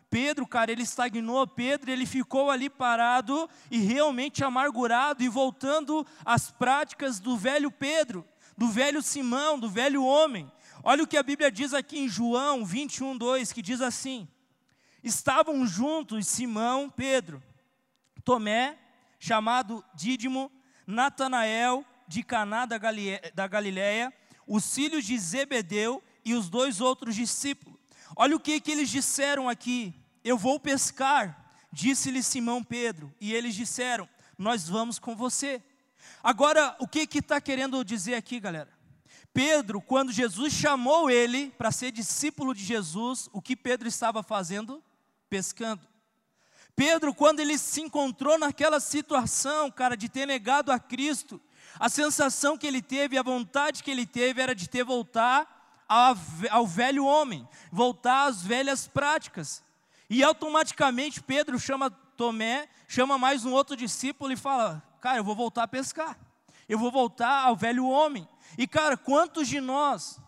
Pedro, 0.08 0.46
cara, 0.46 0.72
ele 0.72 0.82
estagnou, 0.82 1.46
Pedro, 1.46 1.90
ele 1.90 2.06
ficou 2.06 2.50
ali 2.50 2.70
parado 2.70 3.50
e 3.70 3.76
realmente 3.76 4.42
amargurado 4.42 5.22
e 5.22 5.28
voltando 5.28 6.06
às 6.24 6.50
práticas 6.50 7.20
do 7.20 7.36
velho 7.36 7.70
Pedro, 7.70 8.26
do 8.56 8.68
velho 8.68 9.02
Simão, 9.02 9.58
do 9.58 9.68
velho 9.68 10.02
homem. 10.02 10.50
Olha 10.82 11.04
o 11.04 11.06
que 11.06 11.18
a 11.18 11.22
Bíblia 11.22 11.52
diz 11.52 11.74
aqui 11.74 11.98
em 11.98 12.08
João 12.08 12.64
21, 12.64 13.18
2, 13.18 13.52
que 13.52 13.60
diz 13.60 13.82
assim: 13.82 14.26
estavam 15.02 15.66
juntos 15.66 16.26
Simão, 16.26 16.90
Pedro, 16.90 17.42
Tomé, 18.24 18.78
chamado 19.18 19.84
Dídimo, 19.94 20.50
Natanael, 20.86 21.84
de 22.08 22.22
Caná 22.22 22.66
da 22.66 23.46
Galiléia, 23.46 24.12
os 24.46 24.74
filhos 24.74 25.04
de 25.04 25.16
Zebedeu 25.16 26.02
e 26.24 26.34
os 26.34 26.48
dois 26.48 26.80
outros 26.80 27.14
discípulos. 27.14 27.78
Olha 28.16 28.34
o 28.34 28.40
que, 28.40 28.60
que 28.60 28.72
eles 28.72 28.90
disseram 28.90 29.48
aqui. 29.48 29.94
Eu 30.24 30.36
vou 30.36 30.58
pescar, 30.58 31.52
disse-lhe 31.72 32.22
Simão 32.22 32.62
Pedro. 32.62 33.14
E 33.20 33.32
eles 33.32 33.54
disseram: 33.54 34.08
Nós 34.36 34.68
vamos 34.68 34.98
com 34.98 35.14
você. 35.14 35.62
Agora, 36.22 36.74
o 36.80 36.88
que 36.88 37.06
está 37.18 37.40
querendo 37.40 37.84
dizer 37.84 38.14
aqui, 38.14 38.40
galera? 38.40 38.68
Pedro, 39.32 39.80
quando 39.80 40.10
Jesus 40.10 40.52
chamou 40.52 41.08
ele 41.08 41.50
para 41.50 41.70
ser 41.70 41.92
discípulo 41.92 42.52
de 42.52 42.64
Jesus, 42.64 43.28
o 43.32 43.40
que 43.40 43.54
Pedro 43.54 43.86
estava 43.86 44.22
fazendo? 44.22 44.82
Pescando. 45.30 45.88
Pedro, 46.74 47.14
quando 47.14 47.40
ele 47.40 47.56
se 47.56 47.80
encontrou 47.80 48.38
naquela 48.38 48.80
situação, 48.80 49.70
cara, 49.70 49.96
de 49.96 50.08
ter 50.08 50.26
negado 50.26 50.72
a 50.72 50.78
Cristo, 50.78 51.40
a 51.78 51.88
sensação 51.88 52.58
que 52.58 52.66
ele 52.66 52.82
teve, 52.82 53.16
a 53.16 53.22
vontade 53.22 53.82
que 53.82 53.90
ele 53.90 54.04
teve 54.04 54.42
era 54.42 54.54
de 54.54 54.68
ter 54.68 54.82
voltar 54.82 55.86
ao 56.50 56.66
velho 56.66 57.04
homem, 57.04 57.48
voltar 57.70 58.26
às 58.26 58.42
velhas 58.42 58.88
práticas. 58.88 59.62
E 60.08 60.22
automaticamente 60.22 61.22
Pedro 61.22 61.58
chama 61.58 61.90
Tomé, 61.90 62.68
chama 62.88 63.16
mais 63.16 63.44
um 63.44 63.52
outro 63.52 63.76
discípulo 63.76 64.32
e 64.32 64.36
fala: 64.36 64.82
Cara, 65.00 65.18
eu 65.18 65.24
vou 65.24 65.34
voltar 65.34 65.64
a 65.64 65.68
pescar, 65.68 66.18
eu 66.68 66.78
vou 66.78 66.90
voltar 66.90 67.44
ao 67.44 67.56
velho 67.56 67.86
homem. 67.86 68.28
E 68.58 68.66
cara, 68.66 68.96
quantos 68.96 69.48
de 69.48 69.60
nós, 69.60 70.20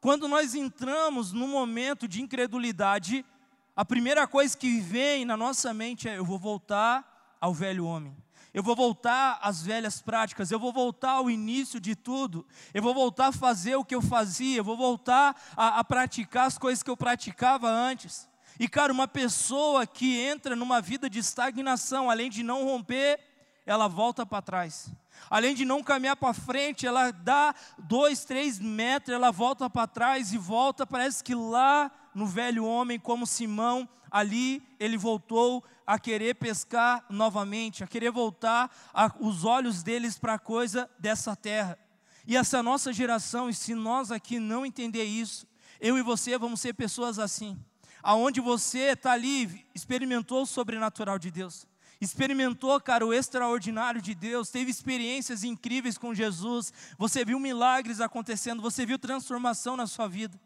quando 0.00 0.28
nós 0.28 0.54
entramos 0.54 1.32
num 1.32 1.48
momento 1.48 2.08
de 2.08 2.20
incredulidade, 2.20 3.24
a 3.74 3.84
primeira 3.84 4.26
coisa 4.26 4.56
que 4.56 4.80
vem 4.80 5.24
na 5.24 5.36
nossa 5.36 5.72
mente 5.72 6.08
é: 6.08 6.18
eu 6.18 6.24
vou 6.24 6.38
voltar 6.38 7.36
ao 7.40 7.54
velho 7.54 7.86
homem. 7.86 8.16
Eu 8.54 8.62
vou 8.62 8.76
voltar 8.76 9.38
às 9.40 9.62
velhas 9.62 10.02
práticas, 10.02 10.50
eu 10.50 10.58
vou 10.58 10.72
voltar 10.74 11.12
ao 11.12 11.30
início 11.30 11.80
de 11.80 11.96
tudo, 11.96 12.46
eu 12.74 12.82
vou 12.82 12.92
voltar 12.92 13.28
a 13.28 13.32
fazer 13.32 13.76
o 13.76 13.84
que 13.84 13.94
eu 13.94 14.02
fazia, 14.02 14.58
eu 14.58 14.64
vou 14.64 14.76
voltar 14.76 15.34
a, 15.56 15.78
a 15.78 15.84
praticar 15.84 16.46
as 16.46 16.58
coisas 16.58 16.82
que 16.82 16.90
eu 16.90 16.96
praticava 16.96 17.70
antes. 17.70 18.28
E, 18.60 18.68
cara, 18.68 18.92
uma 18.92 19.08
pessoa 19.08 19.86
que 19.86 20.20
entra 20.20 20.54
numa 20.54 20.82
vida 20.82 21.08
de 21.08 21.18
estagnação, 21.18 22.10
além 22.10 22.28
de 22.28 22.42
não 22.42 22.64
romper, 22.64 23.18
ela 23.64 23.88
volta 23.88 24.26
para 24.26 24.42
trás. 24.42 24.92
Além 25.30 25.54
de 25.54 25.64
não 25.64 25.82
caminhar 25.82 26.16
para 26.16 26.34
frente, 26.34 26.86
ela 26.86 27.10
dá 27.10 27.54
dois, 27.78 28.22
três 28.22 28.58
metros, 28.58 29.14
ela 29.14 29.30
volta 29.30 29.70
para 29.70 29.86
trás 29.86 30.34
e 30.34 30.36
volta, 30.36 30.86
parece 30.86 31.24
que 31.24 31.34
lá 31.34 31.90
no 32.14 32.26
velho 32.26 32.64
homem, 32.64 32.98
como 32.98 33.26
Simão, 33.26 33.88
ali 34.10 34.62
ele 34.78 34.96
voltou 34.96 35.64
a 35.86 35.98
querer 35.98 36.34
pescar 36.34 37.04
novamente, 37.08 37.82
a 37.82 37.86
querer 37.86 38.10
voltar 38.10 38.70
a, 38.92 39.10
os 39.18 39.44
olhos 39.44 39.82
deles 39.82 40.18
para 40.18 40.34
a 40.34 40.38
coisa 40.38 40.88
dessa 40.98 41.34
terra. 41.34 41.78
E 42.26 42.36
essa 42.36 42.62
nossa 42.62 42.92
geração, 42.92 43.50
e 43.50 43.54
se 43.54 43.74
nós 43.74 44.12
aqui 44.12 44.38
não 44.38 44.64
entender 44.64 45.04
isso, 45.04 45.46
eu 45.80 45.98
e 45.98 46.02
você 46.02 46.38
vamos 46.38 46.60
ser 46.60 46.74
pessoas 46.74 47.18
assim, 47.18 47.58
aonde 48.02 48.40
você 48.40 48.92
está 48.92 49.12
ali, 49.12 49.66
experimentou 49.74 50.42
o 50.42 50.46
sobrenatural 50.46 51.18
de 51.18 51.30
Deus, 51.30 51.66
experimentou, 52.00 52.80
cara, 52.80 53.06
o 53.06 53.12
extraordinário 53.12 54.00
de 54.00 54.14
Deus, 54.14 54.50
teve 54.50 54.70
experiências 54.70 55.42
incríveis 55.42 55.98
com 55.98 56.14
Jesus, 56.14 56.72
você 56.96 57.24
viu 57.24 57.40
milagres 57.40 58.00
acontecendo, 58.00 58.62
você 58.62 58.86
viu 58.86 58.98
transformação 58.98 59.76
na 59.76 59.86
sua 59.86 60.08
vida. 60.08 60.38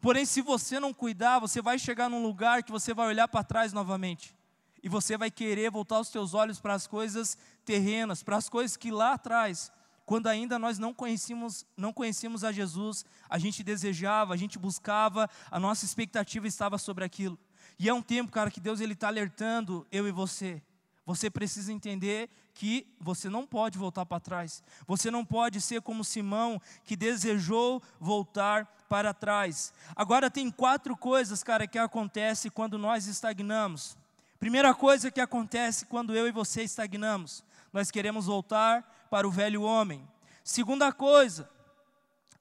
Porém, 0.00 0.24
se 0.24 0.40
você 0.40 0.80
não 0.80 0.94
cuidar, 0.94 1.38
você 1.38 1.60
vai 1.60 1.78
chegar 1.78 2.08
num 2.08 2.22
lugar 2.22 2.62
que 2.62 2.72
você 2.72 2.94
vai 2.94 3.06
olhar 3.06 3.28
para 3.28 3.44
trás 3.44 3.72
novamente. 3.72 4.34
E 4.82 4.88
você 4.88 5.18
vai 5.18 5.30
querer 5.30 5.70
voltar 5.70 6.00
os 6.00 6.08
seus 6.08 6.32
olhos 6.32 6.58
para 6.58 6.72
as 6.72 6.86
coisas 6.86 7.36
terrenas, 7.64 8.22
para 8.22 8.36
as 8.36 8.48
coisas 8.48 8.78
que 8.78 8.90
lá 8.90 9.12
atrás, 9.12 9.70
quando 10.06 10.26
ainda 10.26 10.58
nós 10.58 10.78
não 10.78 10.94
conhecíamos, 10.94 11.66
não 11.76 11.92
conhecíamos 11.92 12.44
a 12.44 12.50
Jesus, 12.50 13.04
a 13.28 13.38
gente 13.38 13.62
desejava, 13.62 14.32
a 14.32 14.36
gente 14.38 14.58
buscava, 14.58 15.28
a 15.50 15.60
nossa 15.60 15.84
expectativa 15.84 16.46
estava 16.46 16.78
sobre 16.78 17.04
aquilo. 17.04 17.38
E 17.78 17.88
é 17.88 17.92
um 17.92 18.02
tempo, 18.02 18.32
cara, 18.32 18.50
que 18.50 18.60
Deus 18.60 18.80
ele 18.80 18.94
está 18.94 19.08
alertando 19.08 19.86
eu 19.92 20.08
e 20.08 20.10
você. 20.10 20.62
Você 21.10 21.28
precisa 21.28 21.72
entender 21.72 22.30
que 22.54 22.86
você 23.00 23.28
não 23.28 23.44
pode 23.44 23.76
voltar 23.76 24.06
para 24.06 24.20
trás. 24.20 24.62
Você 24.86 25.10
não 25.10 25.24
pode 25.24 25.60
ser 25.60 25.82
como 25.82 26.04
Simão, 26.04 26.62
que 26.84 26.94
desejou 26.94 27.82
voltar 27.98 28.64
para 28.88 29.12
trás. 29.12 29.74
Agora 29.96 30.30
tem 30.30 30.48
quatro 30.52 30.96
coisas, 30.96 31.42
cara, 31.42 31.66
que 31.66 31.80
acontece 31.80 32.48
quando 32.48 32.78
nós 32.78 33.08
estagnamos. 33.08 33.98
Primeira 34.38 34.72
coisa 34.72 35.10
que 35.10 35.20
acontece 35.20 35.84
quando 35.84 36.14
eu 36.14 36.28
e 36.28 36.30
você 36.30 36.62
estagnamos, 36.62 37.42
nós 37.72 37.90
queremos 37.90 38.26
voltar 38.26 39.08
para 39.10 39.26
o 39.26 39.32
velho 39.32 39.62
homem. 39.62 40.08
Segunda 40.44 40.92
coisa, 40.92 41.50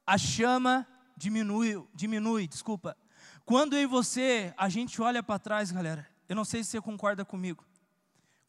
a 0.06 0.16
chama 0.16 0.86
diminui, 1.18 1.84
diminui, 1.96 2.48
desculpa. 2.48 2.96
Quando 3.44 3.76
eu 3.76 3.82
e 3.82 3.88
você, 3.88 4.54
a 4.56 4.70
gente 4.70 5.02
olha 5.02 5.24
para 5.24 5.40
trás, 5.40 5.72
galera, 5.72 6.08
eu 6.28 6.36
não 6.36 6.46
sei 6.46 6.64
se 6.64 6.70
você 6.70 6.80
concorda 6.80 7.26
comigo. 7.26 7.66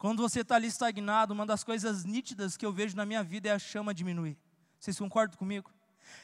Quando 0.01 0.23
você 0.23 0.39
está 0.39 0.55
ali 0.55 0.65
estagnado, 0.65 1.31
uma 1.31 1.45
das 1.45 1.63
coisas 1.63 2.03
nítidas 2.03 2.57
que 2.57 2.65
eu 2.65 2.73
vejo 2.73 2.97
na 2.97 3.05
minha 3.05 3.23
vida 3.23 3.49
é 3.49 3.51
a 3.51 3.59
chama 3.59 3.93
diminuir. 3.93 4.35
Vocês 4.79 4.97
concordam 4.97 5.37
comigo? 5.37 5.69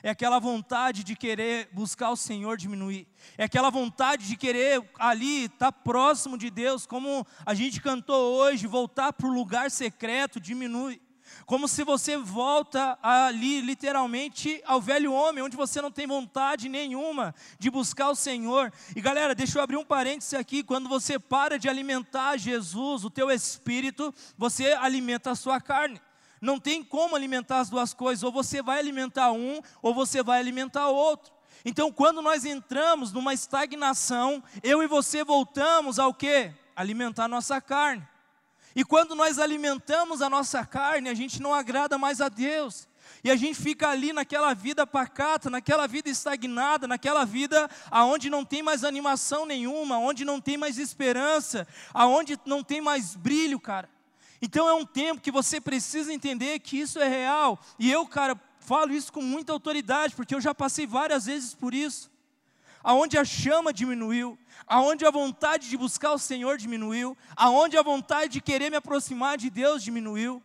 É 0.02 0.10
aquela 0.10 0.40
vontade 0.40 1.04
de 1.04 1.16
querer 1.16 1.70
buscar 1.72 2.10
o 2.10 2.16
Senhor 2.16 2.58
diminuir. 2.58 3.08
É 3.38 3.44
aquela 3.44 3.70
vontade 3.70 4.28
de 4.28 4.36
querer 4.36 4.84
ali 4.98 5.44
estar 5.44 5.72
tá 5.72 5.72
próximo 5.72 6.40
de 6.40 6.50
Deus, 6.50 6.88
como 6.88 7.24
a 7.46 7.54
gente 7.54 7.80
cantou 7.80 8.38
hoje, 8.38 8.66
voltar 8.66 9.14
para 9.14 9.28
o 9.28 9.32
lugar 9.32 9.70
secreto 9.70 10.40
diminui. 10.40 11.00
Como 11.46 11.68
se 11.68 11.84
você 11.84 12.18
volta 12.18 12.98
ali, 13.02 13.62
literalmente, 13.62 14.62
ao 14.66 14.82
velho 14.82 15.14
homem, 15.14 15.44
onde 15.44 15.56
você 15.56 15.82
não 15.82 15.92
tem 15.92 16.08
vontade 16.08 16.68
nenhuma 16.70 17.34
de 17.58 17.70
buscar 17.70 18.10
o 18.10 18.16
Senhor. 18.16 18.72
E 18.96 19.02
galera, 19.02 19.34
deixa 19.34 19.58
eu 19.58 19.64
abrir 19.64 19.78
um 19.78 19.86
parêntese 19.86 20.36
aqui: 20.36 20.64
quando 20.64 20.90
você 20.90 21.18
para 21.18 21.58
de 21.58 21.70
alimentar 21.70 22.38
Jesus, 22.38 23.04
o 23.04 23.10
teu 23.10 23.32
espírito, 23.32 24.14
você 24.38 24.74
alimenta 24.74 25.32
a 25.32 25.36
sua 25.36 25.62
carne. 25.62 26.02
Não 26.42 26.60
tem 26.60 26.84
como 26.84 27.16
alimentar 27.16 27.60
as 27.60 27.70
duas 27.70 27.94
coisas, 27.94 28.24
ou 28.24 28.32
você 28.32 28.62
vai 28.62 28.80
alimentar 28.80 29.32
um, 29.32 29.60
ou 29.82 29.94
você 29.94 30.22
vai 30.22 30.40
alimentar 30.40 30.88
o 30.90 30.96
outro. 30.96 31.34
Então, 31.66 31.92
quando 31.92 32.22
nós 32.22 32.46
entramos 32.46 33.12
numa 33.12 33.34
estagnação, 33.34 34.44
eu 34.64 34.84
e 34.84 34.88
você 34.88 35.24
voltamos 35.24 36.00
ao 36.00 36.14
que? 36.14 36.52
Alimentar 36.76 37.28
nossa 37.28 37.60
carne. 37.60 38.08
E 38.78 38.86
quando 38.86 39.16
nós 39.16 39.40
alimentamos 39.40 40.22
a 40.22 40.30
nossa 40.30 40.64
carne, 40.64 41.10
a 41.10 41.14
gente 41.16 41.42
não 41.42 41.52
agrada 41.52 41.98
mais 41.98 42.22
a 42.22 42.30
Deus. 42.30 42.88
E 43.24 43.32
a 43.32 43.36
gente 43.36 43.60
fica 43.60 43.90
ali 43.90 44.14
naquela 44.14 44.54
vida 44.54 44.86
pacata, 44.86 45.50
naquela 45.50 45.88
vida 45.88 46.10
estagnada, 46.10 46.88
naquela 46.88 47.26
vida 47.26 47.68
aonde 47.90 48.30
não 48.30 48.46
tem 48.46 48.62
mais 48.62 48.84
animação 48.84 49.48
nenhuma, 49.48 49.98
onde 49.98 50.24
não 50.24 50.40
tem 50.40 50.58
mais 50.58 50.78
esperança, 50.78 51.68
aonde 51.92 52.40
não 52.46 52.64
tem 52.64 52.80
mais 52.80 53.16
brilho, 53.16 53.60
cara. 53.60 53.90
Então 54.40 54.70
é 54.70 54.74
um 54.76 54.86
tempo 54.86 55.22
que 55.22 55.32
você 55.32 55.60
precisa 55.60 56.14
entender 56.14 56.60
que 56.60 56.78
isso 56.78 57.00
é 57.00 57.08
real. 57.08 57.60
E 57.80 57.92
eu, 57.92 58.06
cara, 58.06 58.40
falo 58.60 58.94
isso 58.94 59.12
com 59.12 59.24
muita 59.24 59.52
autoridade, 59.54 60.14
porque 60.16 60.36
eu 60.36 60.42
já 60.42 60.54
passei 60.54 60.86
várias 60.86 61.26
vezes 61.26 61.56
por 61.56 61.74
isso. 61.74 62.12
Aonde 62.88 63.18
a 63.18 63.26
chama 63.26 63.74
diminuiu, 63.74 64.40
aonde 64.66 65.06
a 65.06 65.12
vontade 65.12 65.70
de 65.70 65.76
buscar 65.76 66.14
o 66.14 66.18
Senhor 66.18 66.58
diminuiu, 66.58 67.18
aonde 67.36 67.76
a 67.76 67.82
vontade 67.82 68.30
de 68.30 68.40
querer 68.40 68.70
me 68.72 68.78
aproximar 68.78 69.38
de 69.38 69.50
Deus 69.50 69.84
diminuiu. 69.84 70.42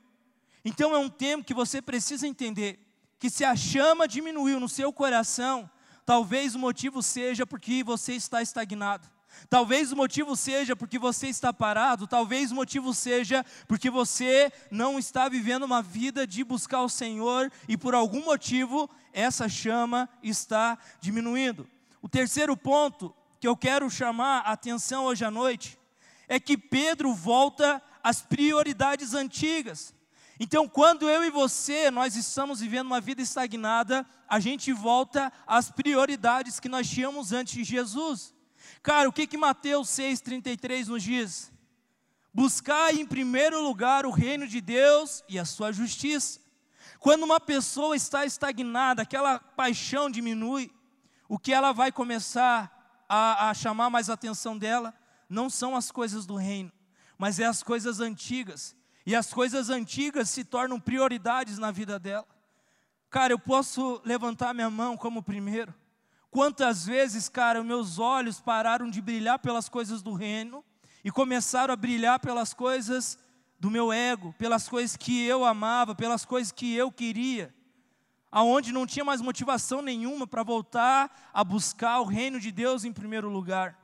Então 0.65 0.93
é 0.93 0.99
um 0.99 1.09
tempo 1.09 1.45
que 1.45 1.55
você 1.55 1.81
precisa 1.81 2.27
entender 2.27 2.81
que 3.17 3.31
se 3.31 3.45
a 3.45 3.55
chama 3.55 4.09
diminuiu 4.09 4.59
no 4.59 4.69
seu 4.69 4.93
coração, 4.93 5.71
talvez 6.05 6.57
o 6.57 6.59
motivo 6.59 7.01
seja 7.01 7.47
porque 7.47 7.85
você 7.85 8.15
está 8.15 8.43
estagnado. 8.43 9.09
Talvez 9.49 9.93
o 9.93 9.97
motivo 9.97 10.35
seja 10.35 10.75
porque 10.75 10.99
você 10.99 11.29
está 11.29 11.53
parado, 11.53 12.09
talvez 12.09 12.51
o 12.51 12.57
motivo 12.57 12.93
seja 12.93 13.47
porque 13.69 13.89
você 13.89 14.53
não 14.69 14.99
está 14.99 15.29
vivendo 15.29 15.63
uma 15.63 15.81
vida 15.81 16.27
de 16.27 16.43
buscar 16.43 16.83
o 16.83 16.89
Senhor 16.89 17.53
e 17.69 17.77
por 17.77 17.95
algum 17.95 18.25
motivo 18.25 18.91
essa 19.13 19.49
chama 19.49 20.09
está 20.25 20.77
diminuindo. 21.01 21.69
O 22.03 22.09
terceiro 22.09 22.57
ponto 22.57 23.15
que 23.41 23.47
eu 23.47 23.57
quero 23.57 23.89
chamar 23.89 24.41
a 24.41 24.53
atenção 24.53 25.05
hoje 25.05 25.25
à 25.25 25.31
noite 25.31 25.79
é 26.27 26.41
que 26.41 26.59
Pedro 26.59 27.15
volta 27.15 27.81
às 28.03 28.21
prioridades 28.21 29.15
antigas. 29.15 29.95
Então, 30.41 30.69
quando 30.69 31.09
eu 31.09 31.23
e 31.23 31.31
você, 31.31 31.93
nós 31.93 32.17
estamos 32.17 32.59
vivendo 32.59 32.89
uma 32.89 33.01
vida 33.01 33.23
estagnada, 33.23 34.05
a 34.29 34.41
gente 34.41 34.73
volta 34.73 35.33
às 35.47 35.71
prioridades 35.71 36.59
que 36.59 36.69
nós 36.69 36.91
tínhamos 36.91 37.33
antes 37.33 37.55
de 37.55 37.63
Jesus. 37.63 38.35
Cara, 38.83 39.09
o 39.09 39.13
que 39.13 39.25
que 39.25 39.37
Mateus 39.37 39.89
6:33 39.89 40.89
nos 40.89 41.05
diz? 41.05 41.53
Buscar 42.35 42.93
em 42.93 43.07
primeiro 43.07 43.63
lugar 43.63 44.05
o 44.05 44.11
reino 44.11 44.49
de 44.49 44.61
Deus 44.61 45.23
e 45.29 45.39
a 45.39 45.45
sua 45.45 45.71
justiça. 45.71 46.41
Quando 46.99 47.23
uma 47.23 47.39
pessoa 47.39 47.95
está 47.95 48.27
estagnada, 48.27 49.03
aquela 49.03 49.39
paixão 49.39 50.11
diminui, 50.11 50.73
o 51.33 51.39
que 51.39 51.51
ela 51.51 51.73
vai 51.73 51.91
começar 51.91 53.05
a, 53.09 53.49
a 53.49 53.55
chamar 53.55 53.89
mais 53.89 54.11
atenção 54.11 54.59
dela 54.59 54.93
não 55.31 55.49
são 55.49 55.75
as 55.75 55.91
coisas 55.91 56.27
do 56.27 56.37
reino, 56.37 56.71
mas 57.17 57.41
é 57.41 57.47
as 57.47 57.63
coisas 57.63 58.01
antigas 58.01 58.77
e 59.07 59.17
as 59.17 59.33
coisas 59.33 59.71
antigas 59.71 60.29
se 60.29 60.45
tornam 60.45 60.79
prioridades 60.79 61.57
na 61.57 61.71
vida 61.71 61.99
dela. 61.99 62.29
Cara, 63.09 63.33
eu 63.33 63.39
posso 63.39 63.99
levantar 64.05 64.53
minha 64.53 64.69
mão 64.69 64.95
como 64.95 65.23
primeiro. 65.23 65.75
Quantas 66.31 66.85
vezes, 66.85 67.31
cara, 67.31 67.65
meus 67.65 67.99
olhos 67.99 68.39
pararam 68.39 68.91
de 68.91 69.01
brilhar 69.01 69.39
pelas 69.39 69.71
coisas 69.71 70.03
do 70.03 70.13
reino 70.13 70.63
e 71.03 71.11
começaram 71.11 71.73
a 71.73 71.77
brilhar 71.79 72.21
pelas 72.21 72.53
coisas 72.53 73.19
do 73.59 73.71
meu 73.71 73.91
ego, 73.91 74.35
pelas 74.37 74.69
coisas 74.69 74.99
que 74.99 75.25
eu 75.25 75.47
amava, 75.47 75.95
pelas 75.95 76.27
coisas 76.27 76.53
que 76.53 76.75
eu 76.75 76.93
queria, 76.93 77.55
aonde 78.33 78.73
não 78.73 78.87
tinha 78.87 79.05
mais 79.05 79.21
motivação 79.21 79.83
nenhuma 79.83 80.27
para 80.27 80.43
voltar 80.43 81.31
a 81.35 81.45
buscar 81.45 82.01
o 82.01 82.07
reino 82.07 82.41
de 82.41 82.51
Deus 82.51 82.83
em 82.83 82.93
primeiro 82.93 83.29
lugar. 83.29 83.79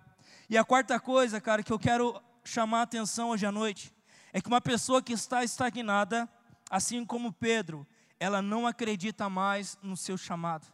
E 0.49 0.57
a 0.57 0.65
quarta 0.65 0.99
coisa, 0.99 1.39
cara, 1.39 1.63
que 1.63 1.71
eu 1.71 1.79
quero 1.79 2.19
chamar 2.43 2.81
a 2.81 2.83
atenção 2.83 3.29
hoje 3.29 3.45
à 3.45 3.53
noite, 3.53 3.93
é 4.33 4.41
que 4.41 4.49
uma 4.49 4.61
pessoa 4.61 5.03
que 5.03 5.13
está 5.13 5.45
estagnada, 5.45 6.27
assim 6.71 7.05
como 7.05 7.31
Pedro, 7.31 7.87
ela 8.19 8.41
não 8.41 8.67
acredita 8.67 9.29
mais 9.29 9.77
no 9.83 9.99
seu 9.99 10.17
chamado. 10.17 10.67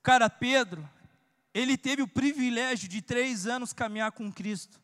Cara, 0.00 0.30
Pedro, 0.30 0.88
ele 1.52 1.76
teve 1.76 2.00
o 2.00 2.08
privilégio 2.08 2.88
de 2.88 3.02
três 3.02 3.44
anos 3.44 3.72
caminhar 3.72 4.12
com 4.12 4.32
Cristo. 4.32 4.80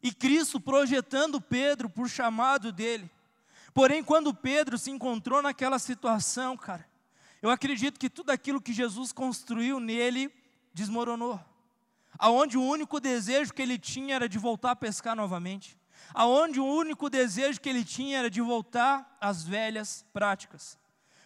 E 0.00 0.12
Cristo 0.12 0.60
projetando 0.60 1.40
Pedro 1.40 1.90
por 1.90 2.08
chamado 2.08 2.70
dele. 2.70 3.10
Porém, 3.74 4.04
quando 4.04 4.32
Pedro 4.32 4.78
se 4.78 4.90
encontrou 4.92 5.42
naquela 5.42 5.80
situação, 5.80 6.56
cara, 6.56 6.86
eu 7.40 7.50
acredito 7.50 7.98
que 7.98 8.10
tudo 8.10 8.30
aquilo 8.30 8.60
que 8.60 8.72
Jesus 8.72 9.12
construiu 9.12 9.80
nele 9.80 10.32
desmoronou. 10.72 11.40
Aonde 12.18 12.58
o 12.58 12.62
único 12.62 12.98
desejo 13.00 13.52
que 13.52 13.62
ele 13.62 13.78
tinha 13.78 14.16
era 14.16 14.28
de 14.28 14.38
voltar 14.38 14.72
a 14.72 14.76
pescar 14.76 15.14
novamente 15.14 15.78
aonde 16.14 16.60
o 16.60 16.66
único 16.66 17.10
desejo 17.10 17.60
que 17.60 17.68
ele 17.68 17.84
tinha 17.84 18.18
era 18.18 18.30
de 18.30 18.40
voltar 18.40 19.16
às 19.20 19.42
velhas 19.42 20.04
práticas. 20.12 20.78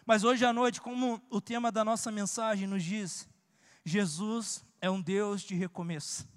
Mas 0.05 0.23
hoje 0.23 0.45
à 0.45 0.51
noite, 0.51 0.81
como 0.81 1.21
o 1.29 1.39
tema 1.39 1.71
da 1.71 1.83
nossa 1.83 2.11
mensagem 2.11 2.67
nos 2.67 2.83
diz, 2.83 3.27
Jesus 3.85 4.65
é 4.81 4.89
um 4.89 5.01
Deus 5.01 5.41
de 5.41 5.55
recomeço. 5.55 6.27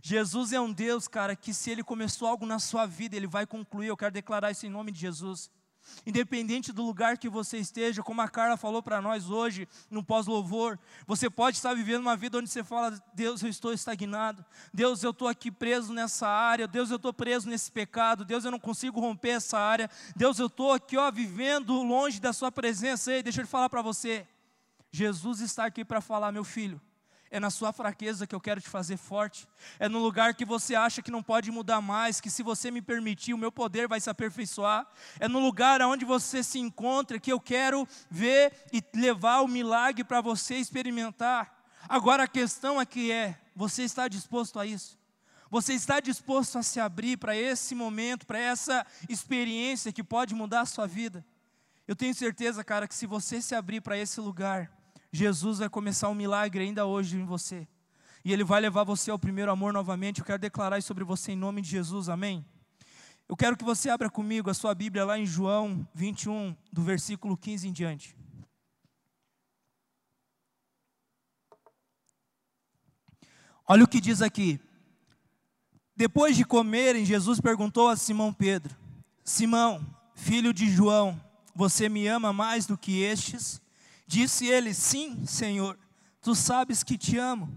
Jesus 0.00 0.52
é 0.52 0.60
um 0.60 0.72
Deus, 0.72 1.06
cara, 1.06 1.36
que 1.36 1.52
se 1.52 1.70
ele 1.70 1.84
começou 1.84 2.26
algo 2.26 2.46
na 2.46 2.58
sua 2.58 2.86
vida, 2.86 3.14
ele 3.14 3.26
vai 3.26 3.46
concluir. 3.46 3.88
Eu 3.88 3.96
quero 3.96 4.12
declarar 4.12 4.50
isso 4.50 4.64
em 4.66 4.70
nome 4.70 4.90
de 4.90 4.98
Jesus. 4.98 5.50
Independente 6.06 6.72
do 6.72 6.82
lugar 6.82 7.18
que 7.18 7.28
você 7.28 7.58
esteja, 7.58 8.02
como 8.02 8.20
a 8.20 8.28
Carla 8.28 8.56
falou 8.56 8.82
para 8.82 9.00
nós 9.00 9.30
hoje, 9.30 9.68
no 9.90 10.02
pós-louvor, 10.02 10.78
você 11.06 11.30
pode 11.30 11.56
estar 11.56 11.74
vivendo 11.74 12.00
uma 12.00 12.16
vida 12.16 12.38
onde 12.38 12.48
você 12.48 12.64
fala: 12.64 13.00
Deus, 13.14 13.42
eu 13.42 13.48
estou 13.48 13.72
estagnado, 13.72 14.44
Deus, 14.72 15.02
eu 15.02 15.10
estou 15.10 15.28
aqui 15.28 15.50
preso 15.50 15.92
nessa 15.92 16.28
área, 16.28 16.66
Deus, 16.66 16.90
eu 16.90 16.96
estou 16.96 17.12
preso 17.12 17.48
nesse 17.48 17.70
pecado, 17.70 18.24
Deus, 18.24 18.44
eu 18.44 18.50
não 18.50 18.58
consigo 18.58 19.00
romper 19.00 19.30
essa 19.30 19.58
área, 19.58 19.90
Deus, 20.16 20.38
eu 20.38 20.46
estou 20.46 20.72
aqui, 20.72 20.96
ó, 20.96 21.10
vivendo 21.10 21.82
longe 21.82 22.20
da 22.20 22.32
Sua 22.32 22.50
presença. 22.50 23.12
Ei, 23.12 23.22
deixa 23.22 23.42
eu 23.42 23.46
falar 23.46 23.68
para 23.68 23.82
você: 23.82 24.26
Jesus 24.90 25.40
está 25.40 25.64
aqui 25.64 25.84
para 25.84 26.00
falar, 26.00 26.32
meu 26.32 26.44
filho, 26.44 26.80
é 27.32 27.40
na 27.40 27.48
sua 27.48 27.72
fraqueza 27.72 28.26
que 28.26 28.34
eu 28.34 28.40
quero 28.40 28.60
te 28.60 28.68
fazer 28.68 28.98
forte. 28.98 29.48
É 29.80 29.88
no 29.88 29.98
lugar 29.98 30.34
que 30.34 30.44
você 30.44 30.74
acha 30.74 31.00
que 31.00 31.10
não 31.10 31.22
pode 31.22 31.50
mudar 31.50 31.80
mais, 31.80 32.20
que 32.20 32.28
se 32.28 32.42
você 32.42 32.70
me 32.70 32.82
permitir, 32.82 33.32
o 33.32 33.38
meu 33.38 33.50
poder 33.50 33.88
vai 33.88 33.98
se 33.98 34.10
aperfeiçoar. 34.10 34.86
É 35.18 35.26
no 35.26 35.40
lugar 35.40 35.80
onde 35.80 36.04
você 36.04 36.42
se 36.42 36.58
encontra 36.58 37.18
que 37.18 37.32
eu 37.32 37.40
quero 37.40 37.88
ver 38.10 38.52
e 38.70 38.84
levar 38.94 39.40
o 39.40 39.48
milagre 39.48 40.04
para 40.04 40.20
você 40.20 40.56
experimentar. 40.56 41.64
Agora 41.88 42.24
a 42.24 42.28
questão 42.28 42.78
aqui 42.78 43.10
é: 43.10 43.40
você 43.56 43.82
está 43.82 44.08
disposto 44.08 44.60
a 44.60 44.66
isso? 44.66 45.00
Você 45.50 45.72
está 45.72 46.00
disposto 46.00 46.58
a 46.58 46.62
se 46.62 46.80
abrir 46.80 47.16
para 47.16 47.34
esse 47.34 47.74
momento, 47.74 48.26
para 48.26 48.38
essa 48.38 48.86
experiência 49.08 49.90
que 49.90 50.04
pode 50.04 50.34
mudar 50.34 50.60
a 50.60 50.66
sua 50.66 50.86
vida? 50.86 51.24
Eu 51.88 51.96
tenho 51.96 52.14
certeza, 52.14 52.62
cara, 52.62 52.86
que 52.86 52.94
se 52.94 53.06
você 53.06 53.40
se 53.40 53.54
abrir 53.54 53.80
para 53.80 53.96
esse 53.96 54.20
lugar, 54.20 54.70
Jesus 55.12 55.58
vai 55.58 55.68
começar 55.68 56.08
um 56.08 56.14
milagre 56.14 56.64
ainda 56.64 56.86
hoje 56.86 57.18
em 57.18 57.24
você. 57.24 57.68
E 58.24 58.32
Ele 58.32 58.42
vai 58.42 58.60
levar 58.60 58.82
você 58.82 59.10
ao 59.10 59.18
primeiro 59.18 59.52
amor 59.52 59.72
novamente. 59.72 60.20
Eu 60.20 60.24
quero 60.24 60.38
declarar 60.38 60.78
isso 60.78 60.88
sobre 60.88 61.04
você 61.04 61.32
em 61.32 61.36
nome 61.36 61.60
de 61.60 61.68
Jesus, 61.68 62.08
amém? 62.08 62.44
Eu 63.28 63.36
quero 63.36 63.56
que 63.56 63.64
você 63.64 63.90
abra 63.90 64.08
comigo 64.08 64.48
a 64.48 64.54
sua 64.54 64.74
Bíblia 64.74 65.04
lá 65.04 65.18
em 65.18 65.26
João 65.26 65.86
21, 65.94 66.56
do 66.72 66.82
versículo 66.82 67.36
15 67.36 67.68
em 67.68 67.72
diante. 67.72 68.16
Olha 73.66 73.84
o 73.84 73.88
que 73.88 74.00
diz 74.00 74.22
aqui. 74.22 74.60
Depois 75.94 76.36
de 76.36 76.44
comerem, 76.44 77.04
Jesus 77.04 77.40
perguntou 77.40 77.88
a 77.88 77.96
Simão 77.96 78.32
Pedro: 78.32 78.76
Simão, 79.24 79.84
filho 80.14 80.52
de 80.52 80.68
João, 80.70 81.20
você 81.54 81.88
me 81.88 82.06
ama 82.06 82.32
mais 82.32 82.66
do 82.66 82.78
que 82.78 83.02
estes? 83.02 83.62
Disse 84.06 84.46
ele: 84.46 84.74
Sim, 84.74 85.24
Senhor, 85.26 85.78
tu 86.20 86.34
sabes 86.34 86.82
que 86.82 86.98
te 86.98 87.18
amo. 87.18 87.52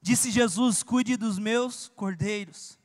Disse 0.00 0.30
Jesus: 0.30 0.82
Cuide 0.82 1.16
dos 1.16 1.38
meus 1.38 1.88
cordeiros. 1.88 2.78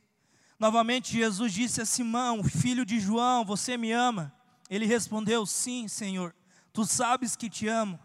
Novamente, 0.58 1.12
Jesus 1.12 1.52
disse 1.52 1.80
a 1.80 1.86
Simão, 1.86 2.42
filho 2.42 2.84
de 2.84 2.98
João: 2.98 3.44
Você 3.44 3.76
me 3.76 3.92
ama? 3.92 4.34
Ele 4.68 4.86
respondeu: 4.86 5.46
Sim, 5.46 5.88
Senhor, 5.88 6.34
tu 6.72 6.84
sabes 6.84 7.36
que 7.36 7.48
te 7.48 7.68
amo. 7.68 7.98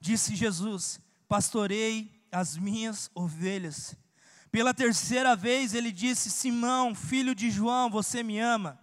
Disse 0.00 0.34
Jesus: 0.34 1.00
Pastorei 1.28 2.10
as 2.32 2.56
minhas 2.56 3.10
ovelhas. 3.14 3.96
Pela 4.50 4.72
terceira 4.72 5.36
vez 5.36 5.74
ele 5.74 5.92
disse: 5.92 6.30
Simão, 6.30 6.94
filho 6.94 7.34
de 7.34 7.50
João, 7.50 7.90
você 7.90 8.22
me 8.22 8.38
ama? 8.38 8.78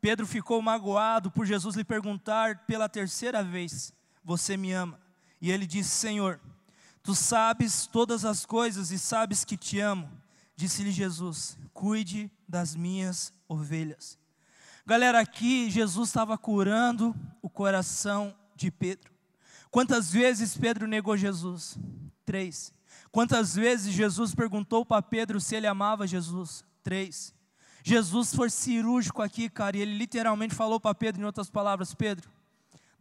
Pedro 0.00 0.26
ficou 0.26 0.60
magoado 0.60 1.30
por 1.30 1.46
Jesus 1.46 1.76
lhe 1.76 1.84
perguntar 1.84 2.66
pela 2.66 2.88
terceira 2.88 3.42
vez: 3.42 3.92
Você 4.24 4.56
me 4.56 4.72
ama? 4.72 5.00
E 5.40 5.50
ele 5.50 5.66
disse: 5.66 5.90
Senhor, 5.90 6.40
tu 7.02 7.14
sabes 7.14 7.86
todas 7.86 8.24
as 8.24 8.46
coisas 8.46 8.90
e 8.90 8.98
sabes 8.98 9.44
que 9.44 9.56
te 9.56 9.80
amo. 9.80 10.10
Disse-lhe 10.56 10.90
Jesus: 10.90 11.58
Cuide 11.72 12.30
das 12.48 12.74
minhas 12.74 13.32
ovelhas. 13.48 14.18
Galera, 14.86 15.20
aqui 15.20 15.70
Jesus 15.70 16.08
estava 16.08 16.36
curando 16.36 17.14
o 17.40 17.48
coração 17.48 18.34
de 18.54 18.70
Pedro. 18.70 19.12
Quantas 19.70 20.10
vezes 20.10 20.56
Pedro 20.56 20.86
negou 20.86 21.16
Jesus? 21.16 21.78
Três. 22.24 22.72
Quantas 23.10 23.54
vezes 23.54 23.92
Jesus 23.92 24.34
perguntou 24.34 24.84
para 24.84 25.02
Pedro 25.02 25.40
se 25.40 25.54
ele 25.54 25.66
amava 25.66 26.06
Jesus? 26.06 26.64
Três. 26.82 27.34
Jesus 27.84 28.34
foi 28.34 28.48
cirúrgico 28.48 29.22
aqui, 29.22 29.48
cara, 29.48 29.76
e 29.76 29.80
ele 29.80 29.96
literalmente 29.96 30.54
falou 30.54 30.78
para 30.78 30.94
Pedro, 30.94 31.22
em 31.22 31.24
outras 31.24 31.50
palavras: 31.50 31.94
Pedro, 31.94 32.30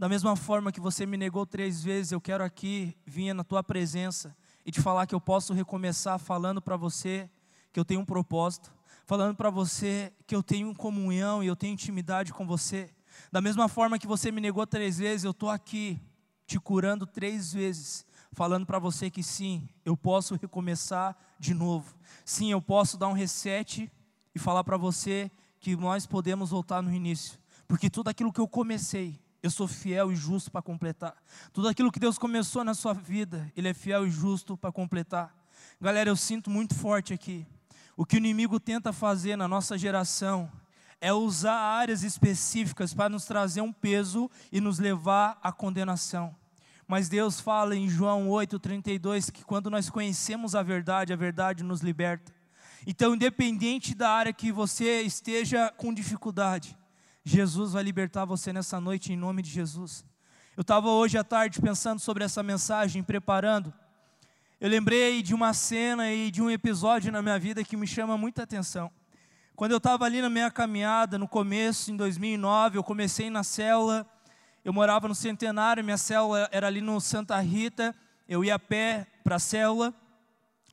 Da 0.02 0.10
mesma 0.10 0.36
forma 0.36 0.72
que 0.72 0.80
você 0.80 1.06
me 1.06 1.16
negou 1.16 1.46
três 1.46 1.84
vezes, 1.84 2.12
eu 2.12 2.20
quero 2.20 2.44
aqui 2.44 2.98
vir 3.06 3.36
na 3.36 3.44
tua 3.44 3.64
presença 3.64 4.36
e 4.66 4.72
te 4.72 4.82
falar 4.82 5.06
que 5.06 5.14
eu 5.14 5.22
posso 5.22 5.54
recomeçar 5.54 6.18
falando 6.18 6.60
para 6.60 6.76
você 6.76 7.30
que 7.72 7.80
eu 7.80 7.86
tenho 7.86 8.02
um 8.02 8.06
propósito, 8.06 8.74
falando 9.06 9.36
para 9.36 9.52
você 9.52 10.12
que 10.26 10.36
eu 10.36 10.42
tenho 10.42 10.74
comunhão 10.74 11.44
e 11.44 11.46
eu 11.46 11.56
tenho 11.56 11.74
intimidade 11.74 12.34
com 12.34 12.48
você. 12.48 12.90
Da 13.32 13.40
mesma 13.42 13.68
forma 13.68 14.00
que 14.00 14.08
você 14.08 14.32
me 14.32 14.42
negou 14.42 14.66
três 14.66 14.98
vezes, 14.98 15.24
eu 15.24 15.30
estou 15.30 15.52
aqui 15.52 16.02
te 16.48 16.60
curando 16.60 17.06
três 17.06 17.54
vezes, 17.54 18.04
falando 18.32 18.66
para 18.66 18.80
você 18.80 19.08
que 19.08 19.22
sim, 19.22 19.70
eu 19.86 19.96
posso 19.96 20.34
recomeçar 20.34 21.16
de 21.38 21.54
novo. 21.54 21.96
Sim, 22.26 22.52
eu 22.52 22.60
posso 22.60 22.98
dar 22.98 23.08
um 23.08 23.14
reset 23.14 23.88
e 24.34 24.40
falar 24.40 24.64
para 24.64 24.78
você 24.78 25.30
que 25.60 25.76
nós 25.76 26.08
podemos 26.08 26.50
voltar 26.50 26.82
no 26.82 26.92
início, 26.92 27.38
porque 27.68 27.88
tudo 27.88 28.08
aquilo 28.08 28.34
que 28.34 28.42
eu 28.42 28.48
comecei, 28.48 29.22
eu 29.44 29.50
sou 29.50 29.68
fiel 29.68 30.12
e 30.12 30.16
justo 30.16 30.52
para 30.52 30.62
completar. 30.62 31.16
Tudo 31.52 31.68
aquilo 31.68 31.92
que 31.92 32.00
Deus 32.00 32.18
começou 32.18 32.64
na 32.64 32.74
sua 32.74 32.94
vida, 32.94 33.52
Ele 33.56 33.70
é 33.70 33.74
fiel 33.74 34.06
e 34.06 34.12
justo 34.12 34.56
para 34.56 34.72
completar. 34.72 35.36
Galera, 35.80 36.10
eu 36.10 36.16
sinto 36.16 36.50
muito 36.50 36.76
forte 36.76 37.14
aqui. 37.14 37.46
O 37.98 38.06
que 38.06 38.16
o 38.16 38.20
inimigo 38.20 38.60
tenta 38.60 38.94
fazer 38.94 39.36
na 39.36 39.48
nossa 39.48 39.78
geração 39.78 40.52
é 41.00 41.12
usar 41.12 41.56
áreas 41.56 42.04
específicas 42.04 42.94
para 42.94 43.10
nos 43.10 43.26
trazer 43.26 43.62
um 43.62 43.74
peso 43.74 44.30
e 44.52 44.62
nos 44.62 44.78
levar 44.78 45.40
à 45.42 45.52
condenação. 45.52 46.36
Mas 46.88 47.10
Deus 47.10 47.40
fala 47.40 47.76
em 47.76 47.90
João 47.90 48.28
8,32 48.28 49.32
que 49.32 49.44
quando 49.44 49.70
nós 49.70 49.90
conhecemos 49.90 50.54
a 50.54 50.62
verdade, 50.62 51.14
a 51.14 51.16
verdade 51.16 51.64
nos 51.64 51.82
liberta. 51.82 52.32
Então, 52.86 53.16
independente 53.16 53.96
da 53.96 54.10
área 54.10 54.34
que 54.34 54.52
você 54.52 55.02
esteja 55.02 55.72
com 55.72 55.94
dificuldade, 55.94 56.78
Jesus 57.24 57.74
vai 57.74 57.84
libertar 57.84 58.26
você 58.26 58.52
nessa 58.52 58.82
noite 58.82 59.14
em 59.14 59.16
nome 59.16 59.44
de 59.44 59.50
Jesus. 59.52 60.04
Eu 60.58 60.62
estava 60.62 60.90
hoje 60.90 61.20
à 61.20 61.24
tarde 61.24 61.62
pensando 61.62 62.00
sobre 62.00 62.24
essa 62.24 62.42
mensagem, 62.42 63.04
preparando. 63.04 63.72
Eu 64.60 64.68
lembrei 64.68 65.22
de 65.22 65.34
uma 65.36 65.54
cena 65.54 66.12
e 66.12 66.32
de 66.32 66.42
um 66.42 66.50
episódio 66.50 67.12
na 67.12 67.22
minha 67.22 67.38
vida 67.38 67.64
que 67.64 67.78
me 67.78 67.86
chama 67.86 68.18
muita 68.18 68.42
atenção. 68.42 68.92
Quando 69.56 69.72
eu 69.72 69.78
estava 69.78 70.04
ali 70.04 70.20
na 70.20 70.32
minha 70.32 70.50
caminhada, 70.50 71.20
no 71.20 71.28
começo, 71.28 71.92
em 71.92 71.96
2009, 71.96 72.80
eu 72.80 72.84
comecei 72.84 73.30
na 73.30 73.44
célula. 73.44 74.04
Eu 74.66 74.74
morava 74.74 75.08
no 75.08 75.14
Centenário, 75.14 75.84
minha 75.84 76.00
célula 76.00 76.50
era 76.52 76.66
ali 76.66 76.82
no 76.82 77.00
Santa 77.00 77.40
Rita. 77.40 77.96
Eu 78.28 78.44
ia 78.44 78.56
a 78.56 78.60
pé 78.60 79.06
para 79.24 79.36
a 79.36 79.40
célula. 79.40 79.94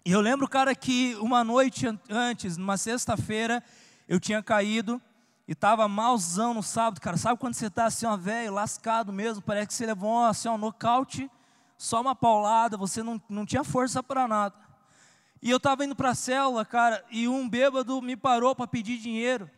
E 0.03 0.13
eu 0.13 0.21
lembro, 0.23 0.49
cara, 0.49 0.75
que 0.75 1.15
uma 1.17 1.45
noite 1.45 1.87
antes, 2.09 2.57
numa 2.57 2.79
sexta-feira, 2.79 3.63
eu 4.09 4.19
tinha 4.19 4.43
caído 4.43 5.01
e 5.49 5.53
estava 5.53 5.89
malzão 5.89 6.53
no 6.53 6.63
sábado, 6.63 7.01
cara. 7.01 7.17
Sabe 7.17 7.41
quando 7.41 7.55
você 7.55 7.69
está 7.69 7.87
assim, 7.87 8.05
ó, 8.05 8.15
velho, 8.19 8.53
lascado 8.53 9.11
mesmo? 9.11 9.43
Parece 9.43 9.69
que 9.69 9.75
você 9.75 9.87
levou 9.87 10.27
assim, 10.27 10.47
um 10.47 10.59
nocaute, 10.59 11.31
só 11.79 12.03
uma 12.03 12.15
paulada, 12.15 12.77
você 12.77 13.03
não, 13.03 13.19
não 13.31 13.47
tinha 13.47 13.65
força 13.65 14.03
para 14.03 14.29
nada. 14.29 14.55
E 15.41 15.49
eu 15.49 15.57
estava 15.57 15.87
indo 15.87 15.97
para 15.97 16.11
a 16.11 16.15
célula, 16.15 16.67
cara, 16.67 17.03
e 17.11 17.27
um 17.27 17.49
bêbado 17.49 18.03
me 18.03 18.15
parou 18.15 18.55
para 18.55 18.67
pedir 18.67 18.99
dinheiro. 18.99 19.51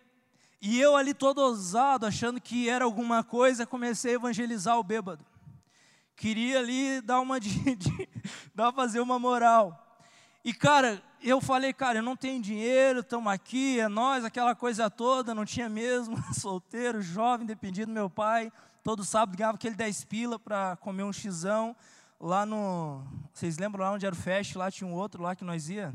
E 0.62 0.79
eu 0.79 0.94
ali 0.94 1.12
todo 1.12 1.38
ousado, 1.38 2.07
achando 2.07 2.40
que 2.40 2.68
era 2.68 2.85
alguma 2.85 3.24
coisa, 3.24 3.66
comecei 3.66 4.12
a 4.12 4.14
evangelizar 4.14 4.79
o 4.79 4.85
bêbado. 4.85 5.26
Queria 6.14 6.61
ali 6.61 7.00
dar 7.00 7.18
uma 7.18 7.40
de, 7.40 7.50
de 7.74 8.09
dar 8.55 8.72
fazer 8.72 9.00
uma 9.00 9.18
moral. 9.18 9.98
E 10.44 10.55
cara, 10.55 11.03
eu 11.29 11.41
falei, 11.41 11.73
cara, 11.73 11.99
eu 11.99 12.03
não 12.03 12.17
tenho 12.17 12.41
dinheiro, 12.41 13.01
estamos 13.01 13.33
aqui, 13.33 13.79
é 13.79 13.89
nós, 13.89 14.25
aquela 14.25 14.55
coisa 14.55 14.89
toda, 14.89 15.35
não 15.35 15.45
tinha 15.45 15.69
mesmo, 15.69 16.17
solteiro, 16.33 17.03
jovem, 17.03 17.47
dependido 17.47 17.89
do 17.89 17.93
meu 17.93 18.09
pai. 18.09 18.53
Todo 18.83 19.05
sábado 19.05 19.37
ganhava 19.37 19.57
aquele 19.57 19.75
10 19.75 20.05
pila 20.05 20.39
para 20.39 20.77
comer 20.77 21.03
um 21.03 21.13
xizão. 21.13 21.77
Lá 22.19 22.47
no. 22.47 23.03
Vocês 23.33 23.59
lembram 23.59 23.85
lá 23.85 23.93
onde 23.93 24.07
era 24.07 24.15
o 24.15 24.19
Fest? 24.19 24.55
Lá 24.57 24.71
tinha 24.71 24.89
um 24.89 24.95
outro 24.95 25.23
lá 25.23 25.35
que 25.35 25.45
nós 25.45 25.69
ia. 25.69 25.95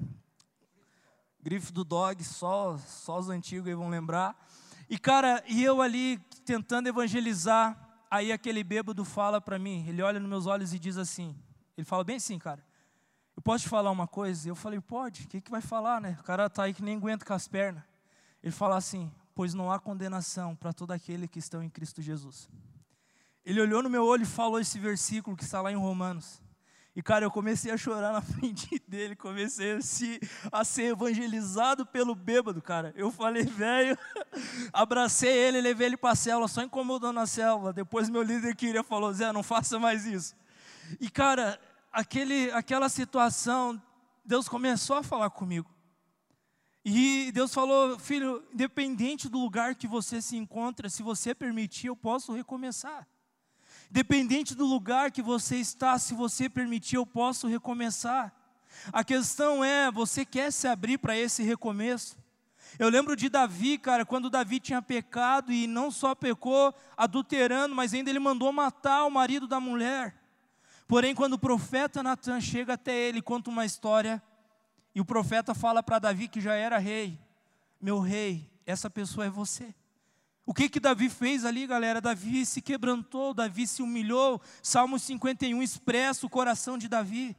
Grife 1.41 1.71
do 1.71 1.83
Dog, 1.83 2.23
só, 2.23 2.77
só 2.77 3.19
os 3.19 3.29
antigos 3.29 3.67
aí 3.67 3.75
vão 3.75 3.89
lembrar. 3.89 4.35
E 4.89 4.97
cara, 4.97 5.43
e 5.47 5.63
eu 5.63 5.81
ali 5.81 6.17
tentando 6.43 6.87
evangelizar, 6.87 7.75
aí 8.09 8.31
aquele 8.31 8.63
bêbado 8.63 9.03
fala 9.03 9.41
para 9.41 9.57
mim, 9.57 9.87
ele 9.87 10.01
olha 10.01 10.19
nos 10.19 10.29
meus 10.29 10.45
olhos 10.45 10.73
e 10.73 10.79
diz 10.79 10.97
assim, 10.97 11.35
ele 11.77 11.85
fala 11.85 12.03
bem 12.03 12.17
assim, 12.17 12.37
cara, 12.37 12.63
eu 13.35 13.41
posso 13.41 13.63
te 13.63 13.69
falar 13.69 13.91
uma 13.91 14.07
coisa? 14.07 14.47
Eu 14.47 14.55
falei, 14.55 14.79
pode, 14.79 15.23
o 15.23 15.27
que, 15.27 15.41
que 15.41 15.51
vai 15.51 15.61
falar, 15.61 15.99
né? 15.99 16.17
O 16.19 16.23
cara 16.23 16.45
está 16.45 16.63
aí 16.63 16.73
que 16.73 16.83
nem 16.83 16.95
aguenta 16.97 17.25
com 17.25 17.33
as 17.33 17.47
pernas. 17.47 17.83
Ele 18.41 18.51
fala 18.51 18.77
assim, 18.77 19.11
pois 19.33 19.53
não 19.53 19.71
há 19.71 19.79
condenação 19.79 20.55
para 20.55 20.71
todo 20.71 20.91
aquele 20.91 21.27
que 21.27 21.39
estão 21.39 21.61
em 21.61 21.69
Cristo 21.69 22.01
Jesus. 22.01 22.49
Ele 23.43 23.61
olhou 23.61 23.83
no 23.83 23.89
meu 23.89 24.05
olho 24.05 24.23
e 24.23 24.25
falou 24.25 24.59
esse 24.59 24.79
versículo 24.79 25.35
que 25.35 25.43
está 25.43 25.61
lá 25.61 25.71
em 25.71 25.75
Romanos. 25.75 26.41
E, 26.95 27.03
cara, 27.03 27.25
eu 27.25 27.31
comecei 27.31 27.71
a 27.71 27.77
chorar 27.77 28.13
na 28.13 28.21
frente 28.23 28.81
dele, 28.87 29.15
comecei 29.15 29.73
a, 29.73 29.81
se, 29.81 30.19
a 30.49 30.63
ser 30.63 30.93
evangelizado 30.93 31.85
pelo 31.85 32.15
bêbado, 32.15 32.61
cara. 32.61 32.93
Eu 32.95 33.11
falei, 33.11 33.43
velho, 33.43 33.97
abracei 34.71 35.29
ele, 35.29 35.59
levei 35.59 35.87
ele 35.87 35.97
para 35.97 36.11
a 36.11 36.15
célula, 36.15 36.47
só 36.47 36.61
incomodando 36.61 37.19
a 37.19 37.27
célula. 37.27 37.73
Depois 37.73 38.09
meu 38.09 38.23
líder 38.23 38.55
queria, 38.55 38.81
falou, 38.81 39.13
Zé, 39.13 39.31
não 39.33 39.43
faça 39.43 39.77
mais 39.77 40.05
isso. 40.05 40.33
E, 40.99 41.09
cara, 41.09 41.59
aquele, 41.95 42.51
aquela 42.51 42.89
situação, 42.89 43.81
Deus 44.23 44.49
começou 44.49 44.97
a 44.97 45.03
falar 45.03 45.29
comigo. 45.29 45.73
E 46.83 47.31
Deus 47.31 47.53
falou, 47.53 47.97
filho, 47.97 48.43
independente 48.53 49.29
do 49.29 49.39
lugar 49.39 49.75
que 49.75 49.87
você 49.87 50.21
se 50.21 50.35
encontra, 50.35 50.89
se 50.89 51.01
você 51.01 51.33
permitir, 51.33 51.87
eu 51.87 51.95
posso 51.95 52.33
recomeçar. 52.33 53.07
Independente 53.89 54.53
do 54.53 54.65
lugar 54.65 55.09
que 55.09 55.21
você 55.21 55.55
está, 55.55 55.97
se 55.97 56.13
você 56.13 56.49
permitir, 56.49 56.97
eu 56.97 57.05
posso 57.05 57.47
recomeçar. 57.47 58.35
A 58.91 59.03
questão 59.03 59.63
é, 59.63 59.89
você 59.89 60.25
quer 60.25 60.51
se 60.51 60.67
abrir 60.67 60.97
para 60.97 61.17
esse 61.17 61.43
recomeço? 61.43 62.17
Eu 62.77 62.89
lembro 62.89 63.15
de 63.15 63.29
Davi, 63.29 63.77
cara, 63.77 64.05
quando 64.05 64.29
Davi 64.29 64.59
tinha 64.59 64.81
pecado 64.81 65.51
e 65.51 65.65
não 65.65 65.89
só 65.89 66.13
pecou 66.13 66.75
adulterando, 66.97 67.73
mas 67.73 67.93
ainda 67.93 68.09
ele 68.09 68.19
mandou 68.19 68.51
matar 68.51 69.05
o 69.05 69.09
marido 69.09 69.47
da 69.47 69.61
mulher. 69.61 70.24
Porém, 70.87 71.15
quando 71.15 71.33
o 71.33 71.39
profeta 71.39 72.03
Natan 72.03 72.39
chega 72.39 72.73
até 72.73 72.93
ele, 72.93 73.21
conta 73.21 73.49
uma 73.49 73.65
história, 73.65 74.21
e 74.93 75.01
o 75.01 75.05
profeta 75.05 75.53
fala 75.53 75.81
para 75.81 75.99
Davi 75.99 76.27
que 76.27 76.39
já 76.39 76.53
era 76.53 76.77
rei: 76.77 77.19
Meu 77.81 77.99
rei, 77.99 78.49
essa 78.65 78.89
pessoa 78.89 79.25
é 79.25 79.29
você. 79.29 79.73
O 80.45 80.53
que 80.53 80.69
que 80.69 80.79
Davi 80.79 81.09
fez 81.09 81.43
ali, 81.43 81.65
galera? 81.65 81.99
Davi 81.99 82.45
se 82.45 82.61
quebrantou, 82.61 83.33
Davi 83.33 83.65
se 83.65 83.81
humilhou. 83.81 84.39
Salmo 84.61 84.99
51 84.99 85.61
expressa 85.63 86.25
o 86.25 86.29
coração 86.29 86.77
de 86.77 86.87
Davi. 86.87 87.35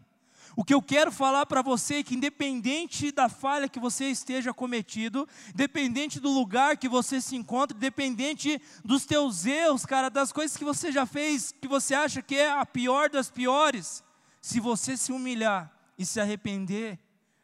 O 0.56 0.64
que 0.64 0.72
eu 0.72 0.80
quero 0.80 1.12
falar 1.12 1.44
para 1.44 1.60
você 1.60 1.96
é 1.96 2.02
que, 2.02 2.14
independente 2.14 3.12
da 3.12 3.28
falha 3.28 3.68
que 3.68 3.78
você 3.78 4.06
esteja 4.06 4.54
cometido, 4.54 5.28
independente 5.50 6.18
do 6.18 6.30
lugar 6.30 6.78
que 6.78 6.88
você 6.88 7.20
se 7.20 7.36
encontra, 7.36 7.76
independente 7.76 8.58
dos 8.82 9.04
teus 9.04 9.44
erros, 9.44 9.84
cara, 9.84 10.08
das 10.08 10.32
coisas 10.32 10.56
que 10.56 10.64
você 10.64 10.90
já 10.90 11.04
fez, 11.04 11.52
que 11.52 11.68
você 11.68 11.94
acha 11.94 12.22
que 12.22 12.36
é 12.36 12.50
a 12.50 12.64
pior 12.64 13.10
das 13.10 13.30
piores, 13.30 14.02
se 14.40 14.58
você 14.58 14.96
se 14.96 15.12
humilhar 15.12 15.70
e 15.98 16.06
se 16.06 16.18
arrepender, 16.18 16.98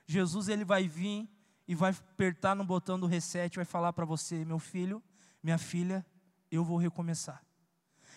Jesus 0.07 0.49
ele 0.49 0.65
vai 0.65 0.89
vir 0.89 1.29
e 1.69 1.75
vai 1.75 1.91
apertar 1.91 2.57
no 2.57 2.65
botão 2.65 2.99
do 2.99 3.07
reset, 3.07 3.57
vai 3.57 3.67
falar 3.67 3.93
para 3.93 4.07
você, 4.07 4.43
meu 4.43 4.59
filho, 4.59 5.03
minha 5.43 5.59
filha, 5.59 6.05
eu 6.51 6.65
vou 6.65 6.79
recomeçar. 6.79 7.45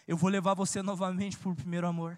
Eu 0.08 0.16
vou 0.16 0.30
levar 0.30 0.54
você 0.54 0.82
novamente 0.82 1.38
para 1.38 1.52
o 1.52 1.56
primeiro 1.56 1.86
amor. 1.86 2.18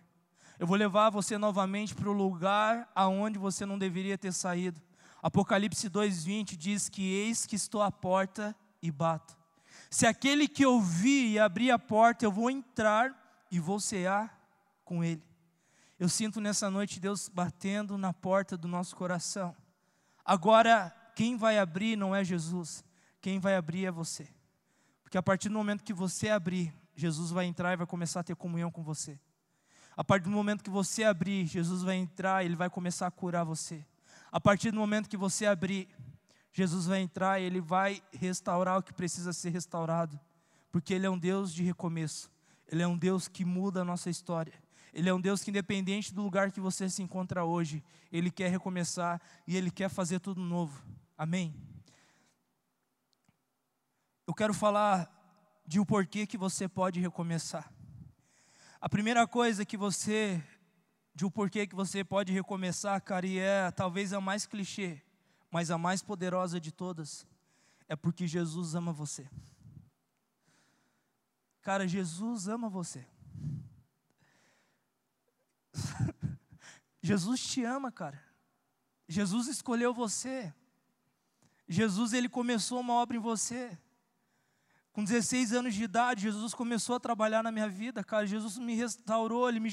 Eu 0.60 0.65
vou 0.65 0.76
levar 0.76 1.12
você 1.12 1.38
novamente 1.38 1.93
para 1.93 2.10
o 2.10 2.13
lugar 2.13 2.89
aonde 2.96 3.38
você 3.38 3.65
não 3.65 3.78
deveria 3.78 4.17
ter 4.17 4.34
saído. 4.34 4.82
Apocalipse 5.22 5.89
2:20 5.89 6.56
diz 6.56 6.89
que 6.89 7.04
eis 7.04 7.46
que 7.46 7.56
estou 7.56 7.82
à 7.82 7.91
porta 7.91 8.56
e 8.82 8.89
bato. 8.89 9.38
Se 9.89 10.08
aquele 10.08 10.48
que 10.48 10.65
ouvir 10.65 11.32
e 11.32 11.39
abrir 11.39 11.70
a 11.70 11.78
porta, 11.78 12.26
eu 12.26 12.32
vou 12.32 12.50
entrar 12.50 13.46
e 13.52 13.60
vou 13.60 13.80
cear 13.80 14.36
com 14.84 15.04
ele. 15.04 15.24
Eu 16.00 16.10
sinto 16.10 16.41
nessa 16.41 16.70
noite 16.70 17.00
Deus 17.00 17.30
batendo 17.30 17.98
na 17.98 18.12
porta 18.12 18.58
do 18.58 18.67
nosso 18.67 18.96
coração. 18.96 19.56
Agora, 20.26 20.93
quem 21.15 21.38
vai 21.38 21.58
abrir 21.58 21.96
não 21.96 22.15
é 22.15 22.24
Jesus, 22.24 22.84
quem 23.22 23.39
vai 23.39 23.56
abrir 23.56 23.86
é 23.86 23.91
você. 23.91 24.28
Porque 25.04 25.17
a 25.17 25.24
partir 25.24 25.50
do 25.50 25.56
momento 25.56 25.84
que 25.84 25.93
você 25.93 26.30
abrir, 26.30 26.74
Jesus 26.96 27.32
vai 27.32 27.46
entrar 27.46 27.74
e 27.74 27.78
vai 27.78 27.88
começar 27.88 28.20
a 28.20 28.24
ter 28.24 28.36
comunhão 28.36 28.70
com 28.70 28.84
você. 28.84 29.20
A 29.97 30.03
partir 30.03 30.25
do 30.25 30.29
momento 30.29 30.63
que 30.63 30.69
você 30.69 31.03
abrir, 31.03 31.47
Jesus 31.47 31.81
vai 31.81 31.95
entrar 31.95 32.43
e 32.43 32.45
ele 32.45 32.55
vai 32.55 32.69
começar 32.69 33.07
a 33.07 33.12
curar 33.12 33.43
você. 33.43 33.83
A 34.31 34.39
partir 34.39 34.69
do 34.69 34.77
momento 34.77 35.10
que 35.10 35.17
você 35.17 35.47
abrir, 35.47 35.89
Jesus 36.53 36.86
vai 36.86 36.99
entrar 36.99 37.41
e 37.41 37.45
ele 37.45 37.60
vai 37.60 38.03
restaurar 38.13 38.77
o 38.77 38.83
que 38.83 38.93
precisa 38.93 39.33
ser 39.33 39.49
restaurado. 39.49 40.19
Porque 40.71 40.93
ele 40.93 41.07
é 41.07 41.10
um 41.10 41.17
Deus 41.17 41.51
de 41.51 41.63
recomeço. 41.63 42.29
Ele 42.67 42.83
é 42.83 42.88
um 42.88 42.95
Deus 42.95 43.27
que 43.27 43.43
muda 43.43 43.81
a 43.81 43.86
nossa 43.86 44.07
história. 44.07 44.53
Ele 44.93 45.10
é 45.10 45.13
um 45.13 45.19
Deus 45.19 45.43
que, 45.43 45.49
independente 45.49 46.13
do 46.13 46.21
lugar 46.21 46.51
que 46.51 46.62
você 46.62 46.88
se 46.89 47.01
encontra 47.01 47.43
hoje, 47.43 47.83
Ele 48.12 48.29
quer 48.29 48.51
recomeçar 48.51 49.19
e 49.47 49.57
Ele 49.57 49.71
quer 49.71 49.89
fazer 49.89 50.19
tudo 50.19 50.41
novo. 50.41 50.86
Amém? 51.17 51.55
Eu 54.27 54.33
quero 54.33 54.53
falar 54.53 55.12
de 55.65 55.79
o 55.79 55.86
porquê 55.86 56.27
que 56.27 56.38
você 56.38 56.67
pode 56.67 56.99
recomeçar. 56.99 57.71
A 58.88 58.89
primeira 58.89 59.28
coisa 59.28 59.65
que 59.65 59.76
você, 59.76 60.41
de 61.13 61.26
um 61.26 61.30
porquê 61.30 61.67
que 61.67 61.76
você 61.76 62.06
pode 62.06 62.32
recomeçar, 62.32 63.02
cara, 63.02 63.28
e 63.28 63.38
é 63.38 63.69
talvez 63.69 64.13
a 64.13 64.21
mais 64.21 64.45
clichê, 64.45 65.02
mas 65.52 65.69
a 65.69 65.78
mais 65.78 66.02
poderosa 66.02 66.58
de 66.58 66.71
todas, 66.71 67.28
é 67.89 67.97
porque 67.97 68.26
Jesus 68.26 68.76
ama 68.76 68.93
você. 68.93 69.30
Cara, 71.62 71.86
Jesus 71.86 72.47
ama 72.47 72.69
você. 72.69 73.06
Jesus 77.04 77.45
te 77.45 77.65
ama, 77.65 77.91
cara. 77.91 78.23
Jesus 79.06 79.47
escolheu 79.47 79.93
você. 79.93 80.54
Jesus 81.67 82.13
ele 82.13 82.30
começou 82.30 82.80
uma 82.80 82.93
obra 82.93 83.17
em 83.17 83.19
você. 83.19 83.78
Com 84.97 85.03
16 85.03 85.53
anos 85.53 85.75
de 85.75 85.83
idade, 85.83 86.23
Jesus 86.23 86.55
começou 86.55 86.95
a 86.95 86.99
trabalhar 86.99 87.43
na 87.43 87.51
minha 87.51 87.69
vida, 87.69 88.03
cara. 88.03 88.25
Jesus 88.25 88.57
me 88.57 88.73
restaurou, 88.73 89.47
ele 89.47 89.60
me. 89.60 89.71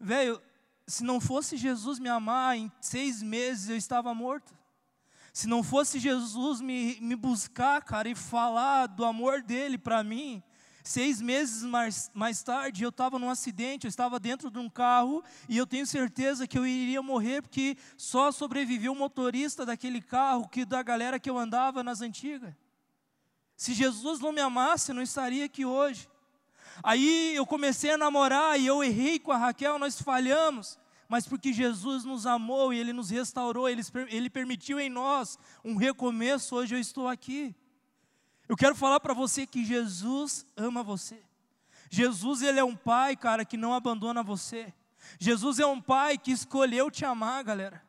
Velho, 0.00 0.40
se 0.86 1.04
não 1.04 1.20
fosse 1.20 1.58
Jesus 1.58 1.98
me 1.98 2.08
amar, 2.08 2.56
em 2.56 2.72
seis 2.80 3.22
meses 3.22 3.68
eu 3.68 3.76
estava 3.76 4.14
morto. 4.14 4.56
Se 5.30 5.46
não 5.46 5.62
fosse 5.62 5.98
Jesus 5.98 6.62
me, 6.62 6.98
me 7.02 7.14
buscar, 7.14 7.82
cara, 7.82 8.08
e 8.08 8.14
falar 8.14 8.86
do 8.86 9.04
amor 9.04 9.42
dele 9.42 9.76
para 9.76 10.02
mim, 10.02 10.42
Seis 10.82 11.20
meses 11.20 11.62
mais, 11.62 12.10
mais 12.14 12.42
tarde, 12.42 12.82
eu 12.82 12.88
estava 12.90 13.18
num 13.18 13.28
acidente, 13.28 13.86
eu 13.86 13.90
estava 13.90 14.18
dentro 14.18 14.50
de 14.50 14.58
um 14.58 14.70
carro 14.70 15.22
e 15.48 15.58
eu 15.58 15.66
tenho 15.66 15.84
certeza 15.84 16.46
que 16.46 16.56
eu 16.56 16.66
iria 16.66 17.02
morrer 17.02 17.42
porque 17.42 17.76
só 17.98 18.32
sobreviveu 18.32 18.92
o 18.92 18.96
motorista 18.96 19.66
daquele 19.66 20.00
carro 20.00 20.48
que 20.48 20.64
da 20.64 20.82
galera 20.82 21.18
que 21.18 21.28
eu 21.28 21.36
andava 21.36 21.82
nas 21.82 22.00
antigas. 22.00 22.54
Se 23.56 23.72
Jesus 23.72 24.20
não 24.20 24.32
me 24.32 24.40
amasse, 24.40 24.92
não 24.92 25.02
estaria 25.02 25.44
aqui 25.44 25.64
hoje. 25.64 26.08
Aí 26.82 27.34
eu 27.34 27.46
comecei 27.46 27.90
a 27.90 27.98
namorar 27.98 28.60
e 28.60 28.66
eu 28.66 28.84
errei 28.84 29.18
com 29.18 29.32
a 29.32 29.38
Raquel, 29.38 29.78
nós 29.78 30.00
falhamos 30.00 30.78
mas 31.08 31.26
porque 31.26 31.52
Jesus 31.52 32.04
nos 32.04 32.26
amou 32.26 32.72
e 32.72 32.78
Ele 32.78 32.92
nos 32.92 33.10
restaurou, 33.10 33.68
Ele, 33.68 33.82
Ele 34.08 34.28
permitiu 34.28 34.80
em 34.80 34.90
nós 34.90 35.38
um 35.64 35.76
recomeço, 35.76 36.56
hoje 36.56 36.74
eu 36.74 36.80
estou 36.80 37.08
aqui. 37.08 37.54
Eu 38.48 38.56
quero 38.56 38.74
falar 38.74 39.00
para 39.00 39.14
você 39.14 39.46
que 39.46 39.64
Jesus 39.64 40.46
ama 40.56 40.82
você. 40.82 41.20
Jesus, 41.90 42.42
ele 42.42 42.58
é 42.58 42.64
um 42.64 42.76
pai, 42.76 43.16
cara, 43.16 43.44
que 43.44 43.56
não 43.56 43.72
abandona 43.72 44.22
você. 44.22 44.72
Jesus 45.18 45.58
é 45.58 45.66
um 45.66 45.80
pai 45.80 46.18
que 46.18 46.32
escolheu 46.32 46.90
te 46.90 47.04
amar, 47.04 47.44
galera. 47.44 47.82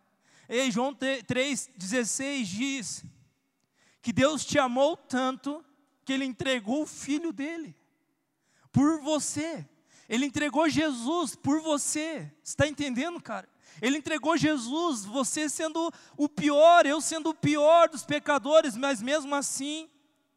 Ei, 0.47 0.71
João 0.71 0.93
3,16 0.95 2.43
diz 2.43 3.05
que 4.07 4.13
Deus 4.13 4.45
te 4.45 4.57
amou 4.57 4.95
tanto 4.95 5.61
que 6.05 6.13
Ele 6.13 6.23
entregou 6.23 6.83
o 6.83 6.87
Filho 6.87 7.33
dele 7.33 7.75
por 8.71 9.01
você. 9.01 9.67
Ele 10.07 10.25
entregou 10.25 10.69
Jesus 10.69 11.35
por 11.35 11.59
você. 11.59 12.31
Está 12.41 12.65
entendendo, 12.65 13.21
cara? 13.21 13.49
Ele 13.81 13.97
entregou 13.97 14.37
Jesus, 14.37 15.03
você 15.03 15.49
sendo 15.49 15.91
o 16.15 16.29
pior, 16.29 16.85
eu 16.85 17.01
sendo 17.01 17.31
o 17.31 17.33
pior 17.33 17.89
dos 17.89 18.05
pecadores, 18.05 18.77
mas 18.77 19.01
mesmo 19.01 19.35
assim, 19.35 19.89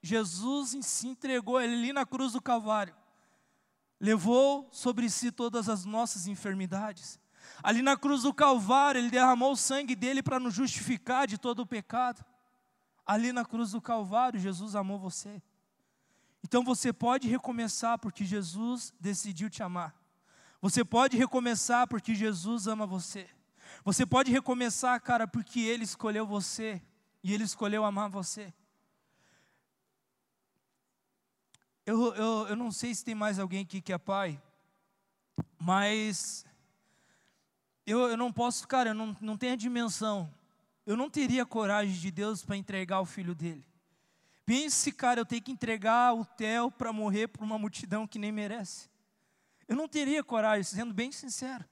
Jesus 0.02 0.76
se 0.85 1.06
entregou 1.06 1.61
ele 1.61 1.74
ali 1.74 1.92
na 1.92 2.04
cruz 2.04 2.33
do 2.33 2.42
Calvário, 2.42 2.96
levou 4.00 4.68
sobre 4.72 5.09
si 5.09 5.30
todas 5.30 5.68
as 5.68 5.85
nossas 5.85 6.26
enfermidades. 6.26 7.20
Ali 7.62 7.83
na 7.83 7.96
cruz 7.96 8.22
do 8.22 8.35
Calvário, 8.35 9.00
ele 9.00 9.11
derramou 9.11 9.52
o 9.52 9.56
sangue 9.56 9.94
dele 9.94 10.24
para 10.24 10.40
nos 10.40 10.54
justificar 10.54 11.28
de 11.28 11.38
todo 11.38 11.61
o 11.61 11.66
pecado. 11.66 12.24
Ali 13.06 13.32
na 13.32 13.44
cruz 13.44 13.72
do 13.72 13.80
Calvário, 13.80 14.38
Jesus 14.38 14.74
amou 14.74 14.98
você. 14.98 15.42
Então 16.42 16.64
você 16.64 16.92
pode 16.92 17.28
recomeçar 17.28 17.98
porque 17.98 18.24
Jesus 18.24 18.94
decidiu 18.98 19.50
te 19.50 19.62
amar. 19.62 19.94
Você 20.60 20.84
pode 20.84 21.16
recomeçar 21.16 21.86
porque 21.86 22.14
Jesus 22.14 22.66
ama 22.66 22.86
você. 22.86 23.28
Você 23.84 24.04
pode 24.04 24.30
recomeçar, 24.30 25.00
cara, 25.00 25.26
porque 25.26 25.60
Ele 25.60 25.84
escolheu 25.84 26.26
você 26.26 26.82
e 27.22 27.32
Ele 27.32 27.44
escolheu 27.44 27.84
amar 27.84 28.10
você. 28.10 28.52
Eu, 31.86 32.14
eu, 32.14 32.48
eu 32.48 32.56
não 32.56 32.70
sei 32.70 32.94
se 32.94 33.04
tem 33.04 33.14
mais 33.14 33.38
alguém 33.38 33.62
aqui 33.62 33.80
que 33.80 33.92
é 33.92 33.98
pai, 33.98 34.40
mas 35.58 36.44
eu, 37.86 38.08
eu 38.10 38.16
não 38.16 38.32
posso, 38.32 38.68
cara, 38.68 38.90
eu 38.90 38.94
não, 38.94 39.16
não 39.20 39.36
tenho 39.36 39.54
a 39.54 39.56
dimensão. 39.56 40.32
Eu 40.90 40.96
não 40.96 41.09
teria 41.09 41.46
coragem 41.46 41.94
de 41.94 42.11
Deus 42.11 42.44
para 42.44 42.57
entregar 42.57 43.00
o 43.00 43.05
filho 43.05 43.33
dele. 43.33 43.64
Pense, 44.44 44.90
cara, 44.90 45.20
eu 45.20 45.24
tenho 45.24 45.40
que 45.40 45.53
entregar 45.53 46.12
o 46.12 46.24
Theo 46.24 46.68
para 46.68 46.92
morrer 46.92 47.29
para 47.29 47.44
uma 47.44 47.57
multidão 47.57 48.09
que 48.09 48.18
nem 48.18 48.33
merece. 48.33 48.90
Eu 49.68 49.76
não 49.76 49.87
teria 49.87 50.24
coragem, 50.24 50.64
sendo 50.64 50.92
bem 50.92 51.12
sincero. 51.12 51.64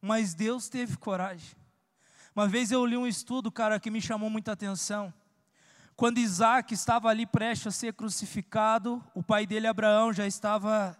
Mas 0.00 0.34
Deus 0.34 0.68
teve 0.68 0.96
coragem. 0.96 1.54
Uma 2.34 2.48
vez 2.48 2.72
eu 2.72 2.84
li 2.84 2.96
um 2.96 3.06
estudo, 3.06 3.48
cara, 3.48 3.78
que 3.78 3.92
me 3.92 4.02
chamou 4.02 4.28
muita 4.28 4.50
atenção. 4.50 5.14
Quando 5.94 6.18
Isaac 6.18 6.74
estava 6.74 7.10
ali 7.10 7.24
prestes 7.24 7.68
a 7.68 7.70
ser 7.70 7.94
crucificado, 7.94 9.00
o 9.14 9.22
pai 9.22 9.46
dele, 9.46 9.68
Abraão, 9.68 10.12
já 10.12 10.26
estava, 10.26 10.98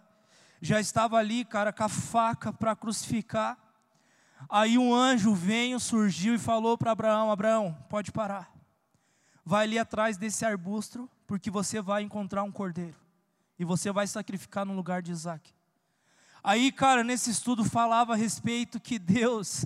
já 0.61 0.79
estava 0.79 1.17
ali, 1.17 1.43
cara, 1.43 1.73
com 1.73 1.83
a 1.83 1.89
faca 1.89 2.53
para 2.53 2.73
crucificar. 2.73 3.57
Aí 4.49 4.77
um 4.77 4.93
anjo 4.93 5.33
veio, 5.33 5.79
surgiu 5.79 6.35
e 6.35 6.39
falou 6.39 6.77
para 6.77 6.91
Abraão: 6.91 7.31
Abraão, 7.31 7.77
pode 7.89 8.11
parar. 8.11 8.51
Vai 9.45 9.65
ali 9.65 9.79
atrás 9.79 10.17
desse 10.17 10.45
arbusto, 10.45 11.09
porque 11.27 11.49
você 11.49 11.81
vai 11.81 12.03
encontrar 12.03 12.43
um 12.43 12.51
cordeiro. 12.51 12.95
E 13.57 13.65
você 13.65 13.91
vai 13.91 14.07
sacrificar 14.07 14.65
no 14.65 14.73
lugar 14.73 15.01
de 15.01 15.11
Isaac. 15.11 15.53
Aí, 16.43 16.71
cara, 16.71 17.03
nesse 17.03 17.29
estudo 17.29 17.63
falava 17.63 18.13
a 18.13 18.17
respeito 18.17 18.79
que 18.79 18.99
Deus, 18.99 19.65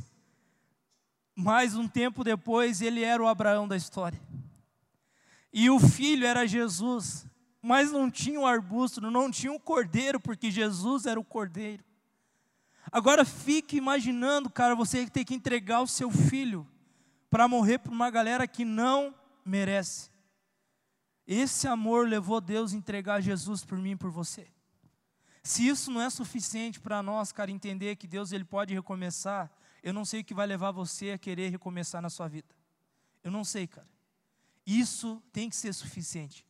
mais 1.36 1.76
um 1.76 1.88
tempo 1.88 2.24
depois, 2.24 2.82
ele 2.82 3.04
era 3.04 3.22
o 3.22 3.28
Abraão 3.28 3.68
da 3.68 3.76
história. 3.76 4.20
E 5.52 5.70
o 5.70 5.80
filho 5.80 6.26
era 6.26 6.48
Jesus, 6.48 7.26
mas 7.62 7.92
não 7.92 8.12
tinha 8.12 8.40
o 8.40 8.44
um 8.44 8.46
arbusto, 8.46 9.02
não 9.02 9.32
tinha 9.32 9.52
o 9.52 9.56
um 9.56 9.60
cordeiro, 9.60 10.20
porque 10.20 10.52
Jesus 10.52 11.06
era 11.06 11.20
o 11.20 11.24
cordeiro. 11.24 11.84
Agora 12.92 13.26
fique 13.26 13.78
imaginando, 13.78 14.50
cara, 14.50 14.76
você 14.76 15.08
ter 15.10 15.26
que 15.26 15.34
entregar 15.34 15.82
o 15.82 15.88
seu 15.88 16.10
filho 16.10 16.68
para 17.30 17.48
morrer 17.48 17.80
para 17.80 17.92
uma 17.92 18.10
galera 18.10 18.48
que 18.48 18.64
não 18.64 19.14
merece. 19.44 20.10
Esse 21.26 21.68
amor 21.68 22.08
levou 22.08 22.40
Deus 22.40 22.74
a 22.74 22.78
entregar 22.78 23.22
Jesus 23.22 23.64
por 23.64 23.78
mim 23.78 23.92
e 23.92 23.96
por 23.96 24.10
você. 24.10 24.48
Se 25.44 25.68
isso 25.68 25.92
não 25.92 26.02
é 26.02 26.10
suficiente 26.10 26.80
para 26.80 27.04
nós, 27.04 27.32
cara, 27.32 27.52
entender 27.52 27.96
que 27.98 28.08
Deus 28.08 28.32
ele 28.32 28.46
pode 28.46 28.74
recomeçar, 28.74 29.52
eu 29.84 29.94
não 29.94 30.06
sei 30.06 30.22
o 30.22 30.24
que 30.24 30.34
vai 30.34 30.48
levar 30.48 30.72
você 30.72 31.12
a 31.12 31.18
querer 31.18 31.50
recomeçar 31.50 32.02
na 32.02 32.10
sua 32.10 32.28
vida. 32.28 32.56
Eu 33.24 33.32
não 33.32 33.44
sei, 33.44 33.68
cara. 33.68 33.88
Isso 34.66 35.22
tem 35.32 35.50
que 35.50 35.56
ser 35.56 35.74
suficiente. 35.74 36.46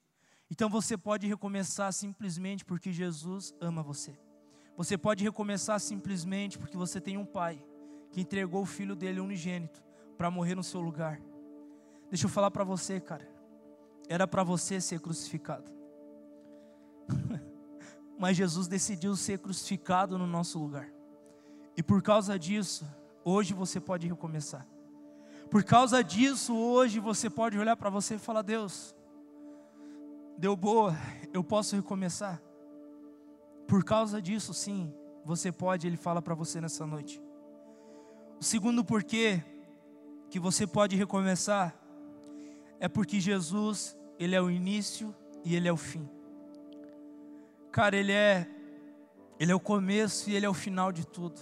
Então 0.50 0.69
você 0.69 0.97
pode 0.97 1.28
recomeçar 1.28 1.91
simplesmente 1.93 2.63
porque 2.63 2.91
Jesus 2.91 3.54
ama 3.60 3.84
você. 3.84 4.27
Você 4.78 4.96
pode 4.96 5.24
recomeçar 5.24 5.80
simplesmente 5.80 6.60
porque 6.60 6.78
você 6.78 7.02
tem 7.02 7.18
um 7.18 7.26
pai 7.26 7.60
que 8.12 8.22
entregou 8.22 8.62
o 8.62 8.66
filho 8.66 8.96
dele 8.96 9.20
unigênito 9.20 9.84
para 10.16 10.30
morrer 10.30 10.54
no 10.54 10.63
seu 10.63 10.80
lugar. 10.80 11.20
Deixa 12.12 12.28
eu 12.28 12.30
falar 12.30 12.52
para 12.52 12.63
você, 12.63 13.00
cara. 13.00 13.28
Era 14.08 14.28
para 14.28 14.44
você 14.44 14.80
ser 14.80 15.00
crucificado. 15.00 15.72
Mas 18.20 18.38
Jesus 18.38 18.68
decidiu 18.68 19.16
ser 19.16 19.40
crucificado 19.40 20.16
no 20.16 20.28
nosso 20.28 20.60
lugar. 20.60 20.88
E 21.76 21.82
por 21.82 22.02
causa 22.04 22.38
disso, 22.38 22.88
hoje 23.26 23.56
você 23.56 23.80
pode 23.80 24.08
recomeçar. 24.08 24.66
Por 25.50 25.63
causa 25.63 26.04
disso, 26.04 26.56
hoje 26.56 27.00
você 27.00 27.30
pode 27.30 27.58
olhar 27.58 27.76
para 27.76 27.90
você 27.90 28.16
e 28.16 28.20
falar: 28.20 28.44
Deus, 28.44 28.96
deu 30.38 30.56
boa, 30.56 30.96
eu 31.34 31.44
posso 31.44 31.76
recomeçar. 31.76 32.42
Por 33.67 33.84
causa 33.84 34.21
disso, 34.21 34.53
sim, 34.53 34.93
você 35.25 35.51
pode, 35.51 35.86
Ele 35.86 35.97
fala 35.97 36.21
para 36.21 36.34
você 36.34 36.62
nessa 36.62 36.86
noite. 36.86 37.21
O 38.39 38.43
segundo 38.43 38.84
porquê 38.84 39.43
que 40.30 40.39
você 40.39 40.65
pode 40.65 40.95
recomeçar 40.95 41.75
é 42.80 42.88
porque 42.88 43.19
Jesus, 43.19 43.97
Ele 44.17 44.36
é 44.36 44.41
o 44.41 44.49
início 44.49 45.13
e 45.43 45.56
Ele 45.56 45.67
é 45.67 45.73
o 45.73 45.77
fim. 45.77 46.08
Cara, 47.71 47.97
Ele 47.97 48.12
é, 48.12 48.47
Ele 49.39 49.51
é 49.51 49.56
o 49.56 49.60
começo 49.60 50.30
e 50.30 50.36
Ele 50.36 50.45
é 50.45 50.49
o 50.49 50.53
final 50.53 50.91
de 50.91 51.06
tudo. 51.06 51.41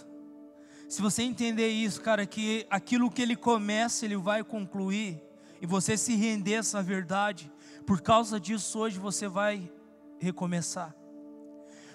Se 0.88 1.02
você 1.02 1.22
entender 1.22 1.68
isso, 1.68 2.00
cara, 2.00 2.24
que 2.24 2.66
aquilo 2.70 3.10
que 3.10 3.20
ele 3.20 3.34
começa, 3.34 4.04
ele 4.04 4.16
vai 4.16 4.44
concluir, 4.44 5.20
e 5.60 5.66
você 5.66 5.96
se 5.96 6.14
render 6.14 6.56
a 6.56 6.58
essa 6.58 6.82
verdade, 6.82 7.50
por 7.86 8.00
causa 8.00 8.38
disso 8.38 8.78
hoje 8.78 8.98
você 8.98 9.26
vai 9.26 9.70
recomeçar. 10.18 10.94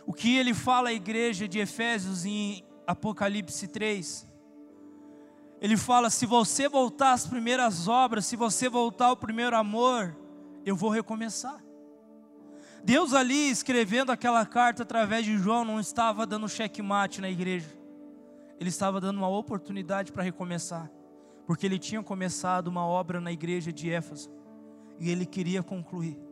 O 0.06 0.14
que 0.14 0.38
ele 0.38 0.54
fala 0.54 0.90
à 0.90 0.94
igreja 0.94 1.48
de 1.48 1.60
Efésios 1.60 2.26
em 2.26 2.64
Apocalipse 2.88 3.68
3, 3.68 4.28
ele 5.62 5.78
fala: 5.78 6.10
se 6.10 6.26
você 6.26 6.68
voltar 6.68 7.14
às 7.14 7.28
primeiras 7.28 7.88
obras, 7.88 8.26
se 8.26 8.36
você 8.36 8.68
voltar 8.68 9.08
ao 9.08 9.18
primeiro 9.18 9.56
amor, 9.56 10.18
eu 10.66 10.76
vou 10.76 10.90
recomeçar. 10.90 11.64
Deus 12.84 13.14
ali 13.14 13.50
escrevendo 13.50 14.12
aquela 14.12 14.44
carta 14.44 14.82
através 14.82 15.24
de 15.24 15.38
João 15.38 15.64
não 15.64 15.80
estava 15.80 16.26
dando 16.26 16.50
checkmate 16.50 17.22
na 17.22 17.30
igreja. 17.30 17.70
Ele 18.60 18.70
estava 18.70 19.00
dando 19.00 19.18
uma 19.18 19.30
oportunidade 19.30 20.12
para 20.12 20.24
recomeçar, 20.24 20.92
porque 21.46 21.66
ele 21.66 21.78
tinha 21.78 22.02
começado 22.02 22.68
uma 22.68 22.86
obra 22.86 23.22
na 23.22 23.32
igreja 23.32 23.72
de 23.72 23.92
Éfeso 23.92 24.32
e 25.00 25.10
ele 25.10 25.26
queria 25.26 25.62
concluir. 25.62 26.31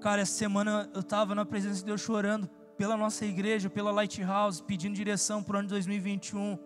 Cara, 0.00 0.22
essa 0.22 0.32
semana 0.32 0.88
eu 0.94 1.00
estava 1.00 1.34
na 1.34 1.44
presença 1.44 1.76
de 1.76 1.84
Deus 1.84 2.00
chorando 2.00 2.48
pela 2.76 2.96
nossa 2.96 3.24
igreja, 3.26 3.68
pela 3.68 3.90
Lighthouse, 3.90 4.62
pedindo 4.62 4.94
direção 4.94 5.42
para 5.42 5.56
o 5.56 5.58
ano 5.58 5.66
de 5.66 5.74
2021. 5.74 6.56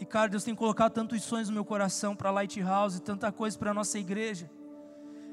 E 0.00 0.04
cara, 0.04 0.28
Deus 0.28 0.42
tem 0.42 0.54
colocado 0.54 0.92
tantos 0.92 1.22
sonhos 1.22 1.48
no 1.48 1.54
meu 1.54 1.64
coração 1.64 2.16
para 2.16 2.30
Lighthouse, 2.32 3.00
tanta 3.00 3.30
coisa 3.30 3.56
para 3.56 3.70
a 3.70 3.74
nossa 3.74 3.98
igreja. 3.98 4.50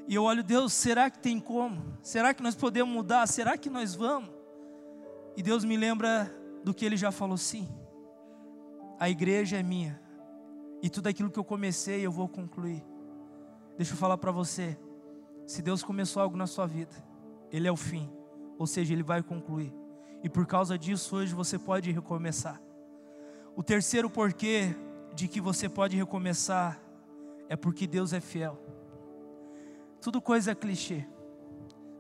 E 0.08 0.14
eu 0.14 0.24
olho, 0.24 0.44
Deus, 0.44 0.74
será 0.74 1.10
que 1.10 1.18
tem 1.18 1.40
como? 1.40 1.98
Será 2.04 2.34
que 2.34 2.44
nós 2.44 2.54
podemos 2.54 2.94
mudar? 2.94 3.28
Será 3.28 3.58
que 3.58 3.70
nós 3.70 3.96
vamos? 3.96 4.30
E 5.36 5.42
Deus 5.42 5.66
me 5.66 5.76
lembra 5.76 6.32
do 6.64 6.74
que 6.74 6.86
Ele 6.86 6.96
já 6.96 7.12
falou: 7.12 7.38
sim, 7.38 7.68
a 9.00 9.10
igreja 9.10 9.58
é 9.58 9.64
minha, 9.64 10.00
e 10.84 10.90
tudo 10.90 11.08
aquilo 11.08 11.32
que 11.32 11.40
eu 11.40 11.44
comecei 11.44 12.06
eu 12.06 12.12
vou 12.12 12.30
concluir. 12.30 12.86
Deixa 13.76 13.94
eu 13.94 13.98
falar 13.98 14.18
para 14.18 14.32
você: 14.32 14.78
se 15.46 15.62
Deus 15.62 15.84
começou 15.84 16.22
algo 16.22 16.36
na 16.36 16.48
sua 16.48 16.66
vida, 16.66 16.96
Ele 17.52 17.68
é 17.68 17.72
o 17.72 17.78
fim, 17.78 18.10
ou 18.58 18.66
seja, 18.66 18.94
Ele 18.94 19.04
vai 19.04 19.22
concluir. 19.22 19.74
E 20.24 20.30
por 20.30 20.46
causa 20.46 20.78
disso, 20.78 21.16
hoje 21.16 21.36
você 21.36 21.60
pode 21.60 21.92
recomeçar. 21.92 22.62
O 23.56 23.64
terceiro 23.64 24.10
porquê 24.10 24.76
de 25.14 25.28
que 25.28 25.40
você 25.40 25.70
pode 25.70 25.96
recomeçar 25.96 26.82
é 27.48 27.56
porque 27.56 27.88
Deus 27.88 28.12
é 28.12 28.20
fiel. 28.20 28.60
Tudo 30.02 30.22
coisa 30.22 30.52
é 30.52 30.56
clichê, 30.56 31.06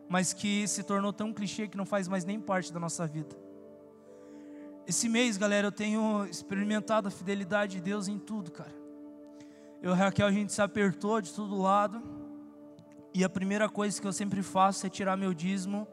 mas 0.10 0.34
que 0.34 0.68
se 0.68 0.84
tornou 0.84 1.14
tão 1.14 1.34
clichê 1.34 1.68
que 1.68 1.78
não 1.78 1.86
faz 1.86 2.08
mais 2.08 2.26
nem 2.26 2.40
parte 2.40 2.74
da 2.74 2.80
nossa 2.80 3.08
vida. 3.08 3.36
Esse 4.88 5.10
mês, 5.10 5.38
galera, 5.38 5.68
eu 5.68 5.72
tenho 5.72 6.26
experimentado 6.26 7.08
a 7.08 7.12
fidelidade 7.12 7.78
de 7.78 7.82
Deus 7.82 8.08
em 8.08 8.20
tudo, 8.20 8.52
cara. 8.52 8.76
Eu 9.82 9.92
e 9.92 9.96
Raquel, 9.96 10.28
a 10.28 10.32
gente 10.32 10.54
se 10.54 10.62
apertou 10.62 11.20
de 11.22 11.34
todo 11.34 11.60
lado. 11.60 12.02
E 13.16 13.24
a 13.24 13.30
primeira 13.30 13.70
coisa 13.70 14.02
que 14.02 14.06
eu 14.06 14.12
sempre 14.12 14.44
faço 14.44 14.86
é 14.86 14.90
tirar 14.90 15.16
meu 15.16 15.34
dízimo 15.34 15.88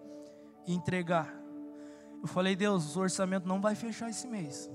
e 0.67 0.75
entregar. 0.75 1.33
Eu 2.21 2.27
falei, 2.27 2.57
Deus, 2.57 2.97
o 2.97 3.01
orçamento 3.01 3.47
não 3.47 3.61
vai 3.61 3.77
fechar 3.77 4.11
esse 4.11 4.27
mês. 4.27 4.69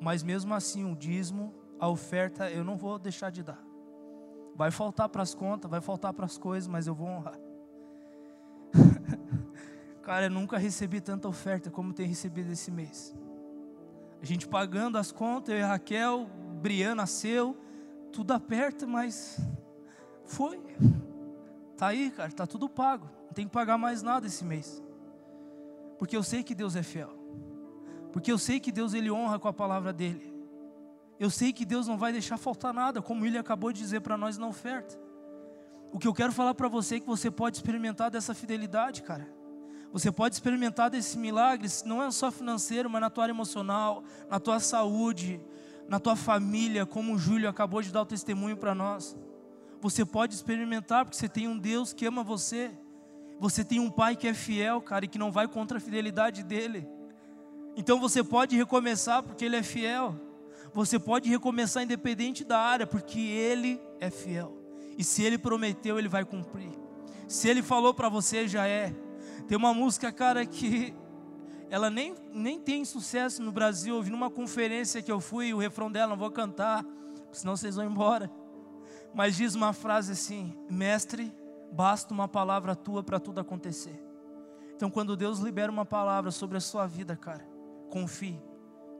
Mas 0.00 0.22
mesmo 0.22 0.54
assim, 0.54 0.84
o 0.84 0.94
dízimo, 0.94 1.52
a 1.80 1.88
oferta, 1.88 2.48
eu 2.48 2.62
não 2.62 2.76
vou 2.76 2.96
deixar 2.96 3.30
de 3.30 3.42
dar. 3.42 3.60
Vai 4.54 4.70
faltar 4.70 5.08
para 5.08 5.24
as 5.24 5.34
contas, 5.34 5.68
vai 5.68 5.80
faltar 5.80 6.12
para 6.12 6.26
as 6.26 6.38
coisas, 6.38 6.68
mas 6.68 6.86
eu 6.86 6.94
vou 6.94 7.08
honrar. 7.08 7.40
Cara, 10.00 10.26
eu 10.26 10.30
nunca 10.30 10.58
recebi 10.58 11.00
tanta 11.00 11.26
oferta 11.26 11.72
como 11.72 11.92
tenho 11.92 12.08
recebido 12.08 12.52
esse 12.52 12.70
mês. 12.70 13.12
A 14.22 14.24
gente 14.24 14.46
pagando 14.46 14.96
as 14.96 15.10
contas, 15.10 15.52
eu 15.52 15.58
e 15.58 15.62
Raquel, 15.64 16.30
Brian 16.62 16.94
nasceu, 16.94 17.58
tudo 18.12 18.30
aperta, 18.30 18.86
mas 18.86 19.40
foi. 20.24 20.62
Tá 21.80 21.86
aí, 21.86 22.10
cara, 22.10 22.30
tá 22.30 22.46
tudo 22.46 22.68
pago. 22.68 23.08
Não 23.24 23.32
tem 23.32 23.46
que 23.46 23.52
pagar 23.52 23.78
mais 23.78 24.02
nada 24.02 24.26
esse 24.26 24.44
mês. 24.44 24.82
Porque 25.98 26.14
eu 26.14 26.22
sei 26.22 26.42
que 26.42 26.54
Deus 26.54 26.76
é 26.76 26.82
fiel. 26.82 27.08
Porque 28.12 28.30
eu 28.30 28.36
sei 28.36 28.60
que 28.60 28.70
Deus 28.70 28.92
ele 28.92 29.10
honra 29.10 29.38
com 29.38 29.48
a 29.48 29.52
palavra 29.52 29.90
dele. 29.90 30.30
Eu 31.18 31.30
sei 31.30 31.54
que 31.54 31.64
Deus 31.64 31.86
não 31.86 31.96
vai 31.96 32.12
deixar 32.12 32.36
faltar 32.36 32.74
nada, 32.74 33.00
como 33.00 33.24
ele 33.24 33.38
acabou 33.38 33.72
de 33.72 33.78
dizer 33.78 34.02
para 34.02 34.18
nós 34.18 34.36
na 34.36 34.46
oferta. 34.46 35.00
O 35.90 35.98
que 35.98 36.06
eu 36.06 36.12
quero 36.12 36.32
falar 36.32 36.52
para 36.52 36.68
você 36.68 36.96
é 36.96 37.00
que 37.00 37.06
você 37.06 37.30
pode 37.30 37.56
experimentar 37.56 38.10
dessa 38.10 38.34
fidelidade, 38.34 39.02
cara. 39.02 39.26
Você 39.90 40.12
pode 40.12 40.34
experimentar 40.34 40.90
desse 40.90 41.16
milagre, 41.16 41.66
não 41.86 42.02
é 42.02 42.10
só 42.10 42.30
financeiro, 42.30 42.90
mas 42.90 43.00
na 43.00 43.08
tua 43.08 43.24
área 43.24 43.32
emocional, 43.32 44.04
na 44.28 44.38
tua 44.38 44.60
saúde, 44.60 45.40
na 45.88 45.98
tua 45.98 46.14
família, 46.14 46.84
como 46.84 47.14
o 47.14 47.18
Júlio 47.18 47.48
acabou 47.48 47.80
de 47.80 47.90
dar 47.90 48.02
o 48.02 48.06
testemunho 48.06 48.58
para 48.58 48.74
nós. 48.74 49.16
Você 49.80 50.04
pode 50.04 50.34
experimentar 50.34 51.04
porque 51.04 51.16
você 51.16 51.28
tem 51.28 51.48
um 51.48 51.58
Deus 51.58 51.92
que 51.92 52.06
ama 52.06 52.22
você. 52.22 52.70
Você 53.38 53.64
tem 53.64 53.80
um 53.80 53.90
pai 53.90 54.16
que 54.16 54.28
é 54.28 54.34
fiel, 54.34 54.80
cara, 54.82 55.04
e 55.04 55.08
que 55.08 55.18
não 55.18 55.32
vai 55.32 55.48
contra 55.48 55.78
a 55.78 55.80
fidelidade 55.80 56.42
dele. 56.42 56.86
Então 57.76 57.98
você 57.98 58.22
pode 58.22 58.56
recomeçar 58.56 59.22
porque 59.22 59.44
ele 59.44 59.56
é 59.56 59.62
fiel. 59.62 60.30
Você 60.72 60.98
pode 60.98 61.28
recomeçar 61.28 61.82
independente 61.82 62.44
da 62.44 62.58
área, 62.58 62.86
porque 62.86 63.18
Ele 63.18 63.80
é 63.98 64.08
fiel. 64.08 64.56
E 64.96 65.02
se 65.02 65.22
Ele 65.22 65.36
prometeu, 65.36 65.98
Ele 65.98 66.08
vai 66.08 66.24
cumprir. 66.24 66.70
Se 67.26 67.48
Ele 67.48 67.62
falou 67.62 67.92
para 67.92 68.08
você, 68.08 68.46
já 68.46 68.66
é. 68.66 68.94
Tem 69.48 69.56
uma 69.56 69.74
música, 69.74 70.12
cara, 70.12 70.46
que 70.46 70.94
ela 71.68 71.90
nem, 71.90 72.14
nem 72.32 72.60
tem 72.60 72.84
sucesso 72.84 73.42
no 73.42 73.50
Brasil. 73.50 73.96
Eu 73.96 74.02
numa 74.04 74.30
conferência 74.30 75.02
que 75.02 75.10
eu 75.10 75.20
fui, 75.20 75.52
o 75.52 75.58
refrão 75.58 75.90
dela, 75.90 76.10
não 76.10 76.16
vou 76.16 76.30
cantar, 76.30 76.84
senão 77.32 77.56
vocês 77.56 77.74
vão 77.74 77.84
embora. 77.84 78.30
Mas 79.14 79.36
diz 79.36 79.54
uma 79.54 79.72
frase 79.72 80.12
assim: 80.12 80.56
Mestre, 80.68 81.32
basta 81.72 82.12
uma 82.12 82.28
palavra 82.28 82.74
tua 82.76 83.02
para 83.02 83.20
tudo 83.20 83.40
acontecer. 83.40 84.00
Então, 84.74 84.90
quando 84.90 85.16
Deus 85.16 85.38
libera 85.40 85.70
uma 85.70 85.84
palavra 85.84 86.30
sobre 86.30 86.56
a 86.56 86.60
sua 86.60 86.86
vida, 86.86 87.14
cara, 87.16 87.46
confie, 87.90 88.40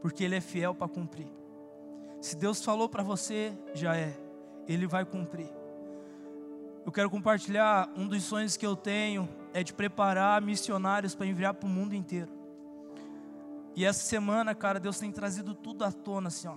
porque 0.00 0.24
Ele 0.24 0.36
é 0.36 0.40
fiel 0.40 0.74
para 0.74 0.88
cumprir. 0.88 1.28
Se 2.20 2.36
Deus 2.36 2.62
falou 2.62 2.88
para 2.88 3.02
você, 3.02 3.56
já 3.72 3.96
é. 3.96 4.14
Ele 4.68 4.86
vai 4.86 5.04
cumprir. 5.04 5.48
Eu 6.84 6.92
quero 6.92 7.08
compartilhar 7.08 7.90
um 7.96 8.06
dos 8.06 8.22
sonhos 8.24 8.56
que 8.56 8.66
eu 8.66 8.76
tenho 8.76 9.28
é 9.52 9.62
de 9.62 9.72
preparar 9.72 10.40
missionários 10.42 11.14
para 11.14 11.26
enviar 11.26 11.54
para 11.54 11.66
o 11.66 11.70
mundo 11.70 11.94
inteiro. 11.94 12.30
E 13.74 13.84
essa 13.84 14.00
semana, 14.00 14.54
cara, 14.54 14.78
Deus 14.78 14.98
tem 14.98 15.10
trazido 15.10 15.54
tudo 15.54 15.84
à 15.84 15.92
tona, 15.92 16.28
assim, 16.28 16.48
ó. 16.48 16.56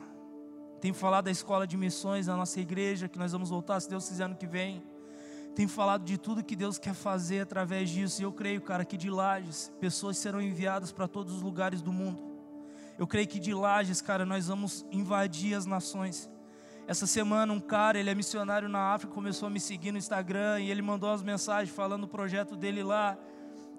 Tem 0.84 0.91
falado 0.91 1.24
da 1.24 1.32
escola 1.32 1.65
de 1.65 1.78
missões 1.78 2.28
na 2.28 2.36
nossa 2.36 2.60
igreja, 2.60 3.08
que 3.08 3.17
nós 3.17 3.32
vamos 3.32 3.50
voltar, 3.50 3.80
se 3.80 3.89
Deus 3.89 4.06
quiser, 4.06 4.26
ano 4.26 4.36
que 4.36 4.46
vem. 4.46 4.84
Tem 5.56 5.65
falado 5.65 6.04
de 6.04 6.17
tudo 6.17 6.43
que 6.43 6.58
Deus 6.58 6.78
quer 6.78 6.93
fazer 6.93 7.39
através 7.39 7.89
disso. 7.89 8.22
E 8.22 8.26
eu 8.26 8.34
creio, 8.34 8.60
cara, 8.60 8.84
que 8.84 8.98
de 8.98 9.10
lajes, 9.10 9.72
pessoas 9.80 10.17
serão 10.17 10.41
enviadas 10.41 10.91
para 10.91 11.08
todos 11.08 11.36
os 11.36 11.41
lugares 11.41 11.82
do 11.82 11.93
mundo. 11.93 12.22
Eu 13.00 13.08
creio 13.08 13.26
que 13.26 13.39
de 13.39 13.54
Lages, 13.54 14.02
cara, 14.02 14.26
nós 14.26 14.50
vamos 14.50 14.86
invadir 14.91 15.56
as 15.56 15.65
nações. 15.65 16.30
Essa 16.86 17.08
semana 17.08 17.54
um 17.54 17.62
cara, 17.62 17.98
ele 17.98 18.10
é 18.10 18.13
missionário 18.13 18.67
na 18.67 18.93
África, 18.93 19.13
começou 19.13 19.48
a 19.48 19.50
me 19.50 19.62
seguir 19.62 19.93
no 19.93 19.98
Instagram 19.98 20.60
e 20.60 20.69
ele 20.69 20.82
mandou 20.82 21.10
as 21.10 21.24
mensagens 21.24 21.74
falando 21.74 22.02
do 22.02 22.10
projeto 22.10 22.58
dele 22.58 22.84
lá. 22.84 23.17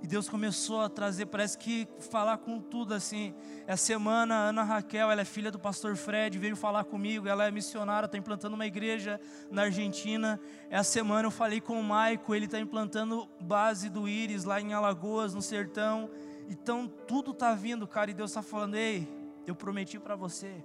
E 0.02 0.06
Deus 0.06 0.28
começou 0.28 0.82
a 0.82 0.88
trazer, 0.88 1.26
parece 1.26 1.56
que 1.56 1.88
falar 1.98 2.36
com 2.38 2.60
tudo 2.60 2.92
assim. 2.92 3.34
Essa 3.66 3.86
semana, 3.86 4.34
Ana 4.34 4.62
Raquel, 4.62 5.10
ela 5.10 5.22
é 5.22 5.24
filha 5.24 5.50
do 5.50 5.58
pastor 5.58 5.96
Fred, 5.96 6.38
veio 6.38 6.54
falar 6.54 6.84
comigo. 6.84 7.26
Ela 7.26 7.46
é 7.46 7.50
missionária, 7.50 8.04
está 8.04 8.18
implantando 8.18 8.54
uma 8.54 8.66
igreja 8.66 9.18
na 9.50 9.62
Argentina. 9.62 10.38
Essa 10.68 10.92
semana 10.92 11.26
eu 11.26 11.30
falei 11.30 11.60
com 11.60 11.80
o 11.80 11.82
Maico, 11.82 12.34
ele 12.34 12.44
está 12.44 12.60
implantando 12.60 13.26
base 13.40 13.88
do 13.88 14.06
Íris 14.06 14.44
lá 14.44 14.60
em 14.60 14.74
Alagoas, 14.74 15.32
no 15.32 15.40
sertão. 15.40 16.10
Então 16.48 16.86
tudo 16.86 17.30
está 17.30 17.54
vindo, 17.54 17.86
cara, 17.88 18.10
e 18.10 18.14
Deus 18.14 18.30
está 18.30 18.42
falando: 18.42 18.74
ei, 18.74 19.08
eu 19.46 19.54
prometi 19.54 19.98
para 19.98 20.14
você, 20.14 20.62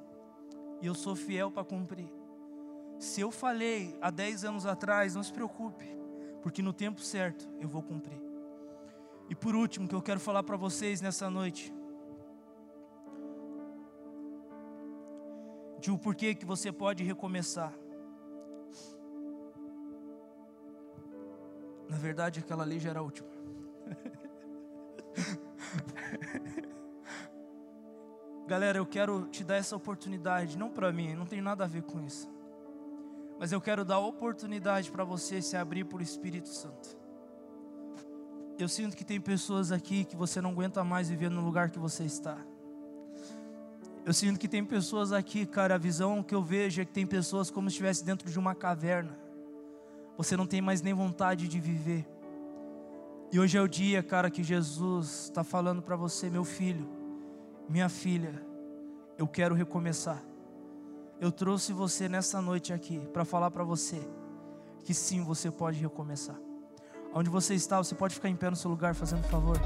e 0.81 0.85
eu 0.85 0.93
sou 0.93 1.15
fiel 1.15 1.49
para 1.49 1.63
cumprir. 1.63 2.11
Se 2.97 3.21
eu 3.21 3.31
falei 3.31 3.97
há 4.01 4.09
10 4.09 4.43
anos 4.43 4.65
atrás, 4.65 5.15
não 5.15 5.23
se 5.23 5.31
preocupe, 5.31 5.85
porque 6.41 6.61
no 6.61 6.73
tempo 6.73 6.99
certo 6.99 7.47
eu 7.61 7.69
vou 7.69 7.81
cumprir. 7.81 8.28
E 9.29 9.35
por 9.35 9.55
último, 9.55 9.87
que 9.87 9.93
eu 9.93 10.01
quero 10.01 10.19
falar 10.19 10.41
para 10.41 10.57
vocês 10.57 11.01
nessa 11.01 11.29
noite, 11.29 11.71
de 15.79 15.91
o 15.91 15.93
um 15.93 15.97
porquê 15.97 16.33
que 16.33 16.45
você 16.45 16.71
pode 16.71 17.03
recomeçar. 17.03 17.71
Na 21.87 21.97
verdade, 21.97 22.39
aquela 22.39 22.63
lei 22.63 22.79
já 22.79 22.89
era 22.89 22.99
a 22.99 23.03
última. 23.03 23.29
Galera, 28.47 28.79
eu 28.79 28.85
quero 28.85 29.27
te 29.27 29.43
dar 29.43 29.57
essa 29.57 29.75
oportunidade, 29.75 30.57
não 30.57 30.71
para 30.71 30.91
mim, 30.91 31.13
não 31.13 31.27
tem 31.27 31.39
nada 31.39 31.65
a 31.65 31.67
ver 31.67 31.83
com 31.83 32.01
isso. 32.01 32.27
Mas 33.39 33.51
eu 33.51 33.61
quero 33.61 33.85
dar 33.85 33.99
oportunidade 33.99 34.91
para 34.91 35.03
você 35.03 35.39
se 35.39 35.55
abrir 35.55 35.85
para 35.85 35.99
o 35.99 36.01
Espírito 36.01 36.49
Santo. 36.49 36.98
Eu 38.59 38.67
sinto 38.67 38.97
que 38.97 39.05
tem 39.05 39.21
pessoas 39.21 39.71
aqui 39.71 40.03
que 40.03 40.17
você 40.17 40.41
não 40.41 40.49
aguenta 40.49 40.83
mais 40.83 41.07
viver 41.07 41.31
no 41.31 41.39
lugar 41.39 41.69
que 41.69 41.79
você 41.79 42.03
está. 42.03 42.37
Eu 44.05 44.13
sinto 44.13 44.37
que 44.37 44.49
tem 44.49 44.65
pessoas 44.65 45.13
aqui, 45.13 45.45
cara, 45.45 45.75
a 45.75 45.77
visão 45.77 46.21
que 46.21 46.35
eu 46.35 46.43
vejo 46.43 46.81
é 46.81 46.85
que 46.85 46.91
tem 46.91 47.07
pessoas 47.07 47.49
como 47.49 47.69
se 47.69 47.75
estivesse 47.75 48.03
dentro 48.03 48.29
de 48.29 48.37
uma 48.37 48.53
caverna. 48.53 49.17
Você 50.17 50.35
não 50.35 50.45
tem 50.45 50.59
mais 50.59 50.81
nem 50.81 50.93
vontade 50.93 51.47
de 51.47 51.57
viver. 51.57 52.05
E 53.31 53.39
hoje 53.39 53.57
é 53.57 53.61
o 53.61 53.67
dia, 53.67 54.03
cara, 54.03 54.29
que 54.29 54.43
Jesus 54.43 55.23
está 55.23 55.41
falando 55.41 55.81
para 55.81 55.95
você, 55.95 56.29
meu 56.29 56.43
filho, 56.43 56.85
minha 57.69 57.87
filha, 57.87 58.45
eu 59.17 59.25
quero 59.25 59.55
recomeçar. 59.55 60.21
Eu 61.17 61.31
trouxe 61.31 61.71
você 61.71 62.09
nessa 62.09 62.41
noite 62.41 62.73
aqui 62.73 62.99
para 63.13 63.23
falar 63.23 63.51
para 63.51 63.63
você 63.63 64.05
que 64.83 64.93
sim, 64.93 65.23
você 65.23 65.49
pode 65.49 65.79
recomeçar. 65.79 66.48
Onde 67.13 67.29
você 67.29 67.55
está, 67.55 67.77
você 67.77 67.95
pode 67.95 68.13
ficar 68.13 68.29
em 68.29 68.35
pé 68.35 68.49
no 68.49 68.55
seu 68.55 68.69
lugar, 68.69 68.93
fazendo 68.93 69.23
favor. 69.23 69.59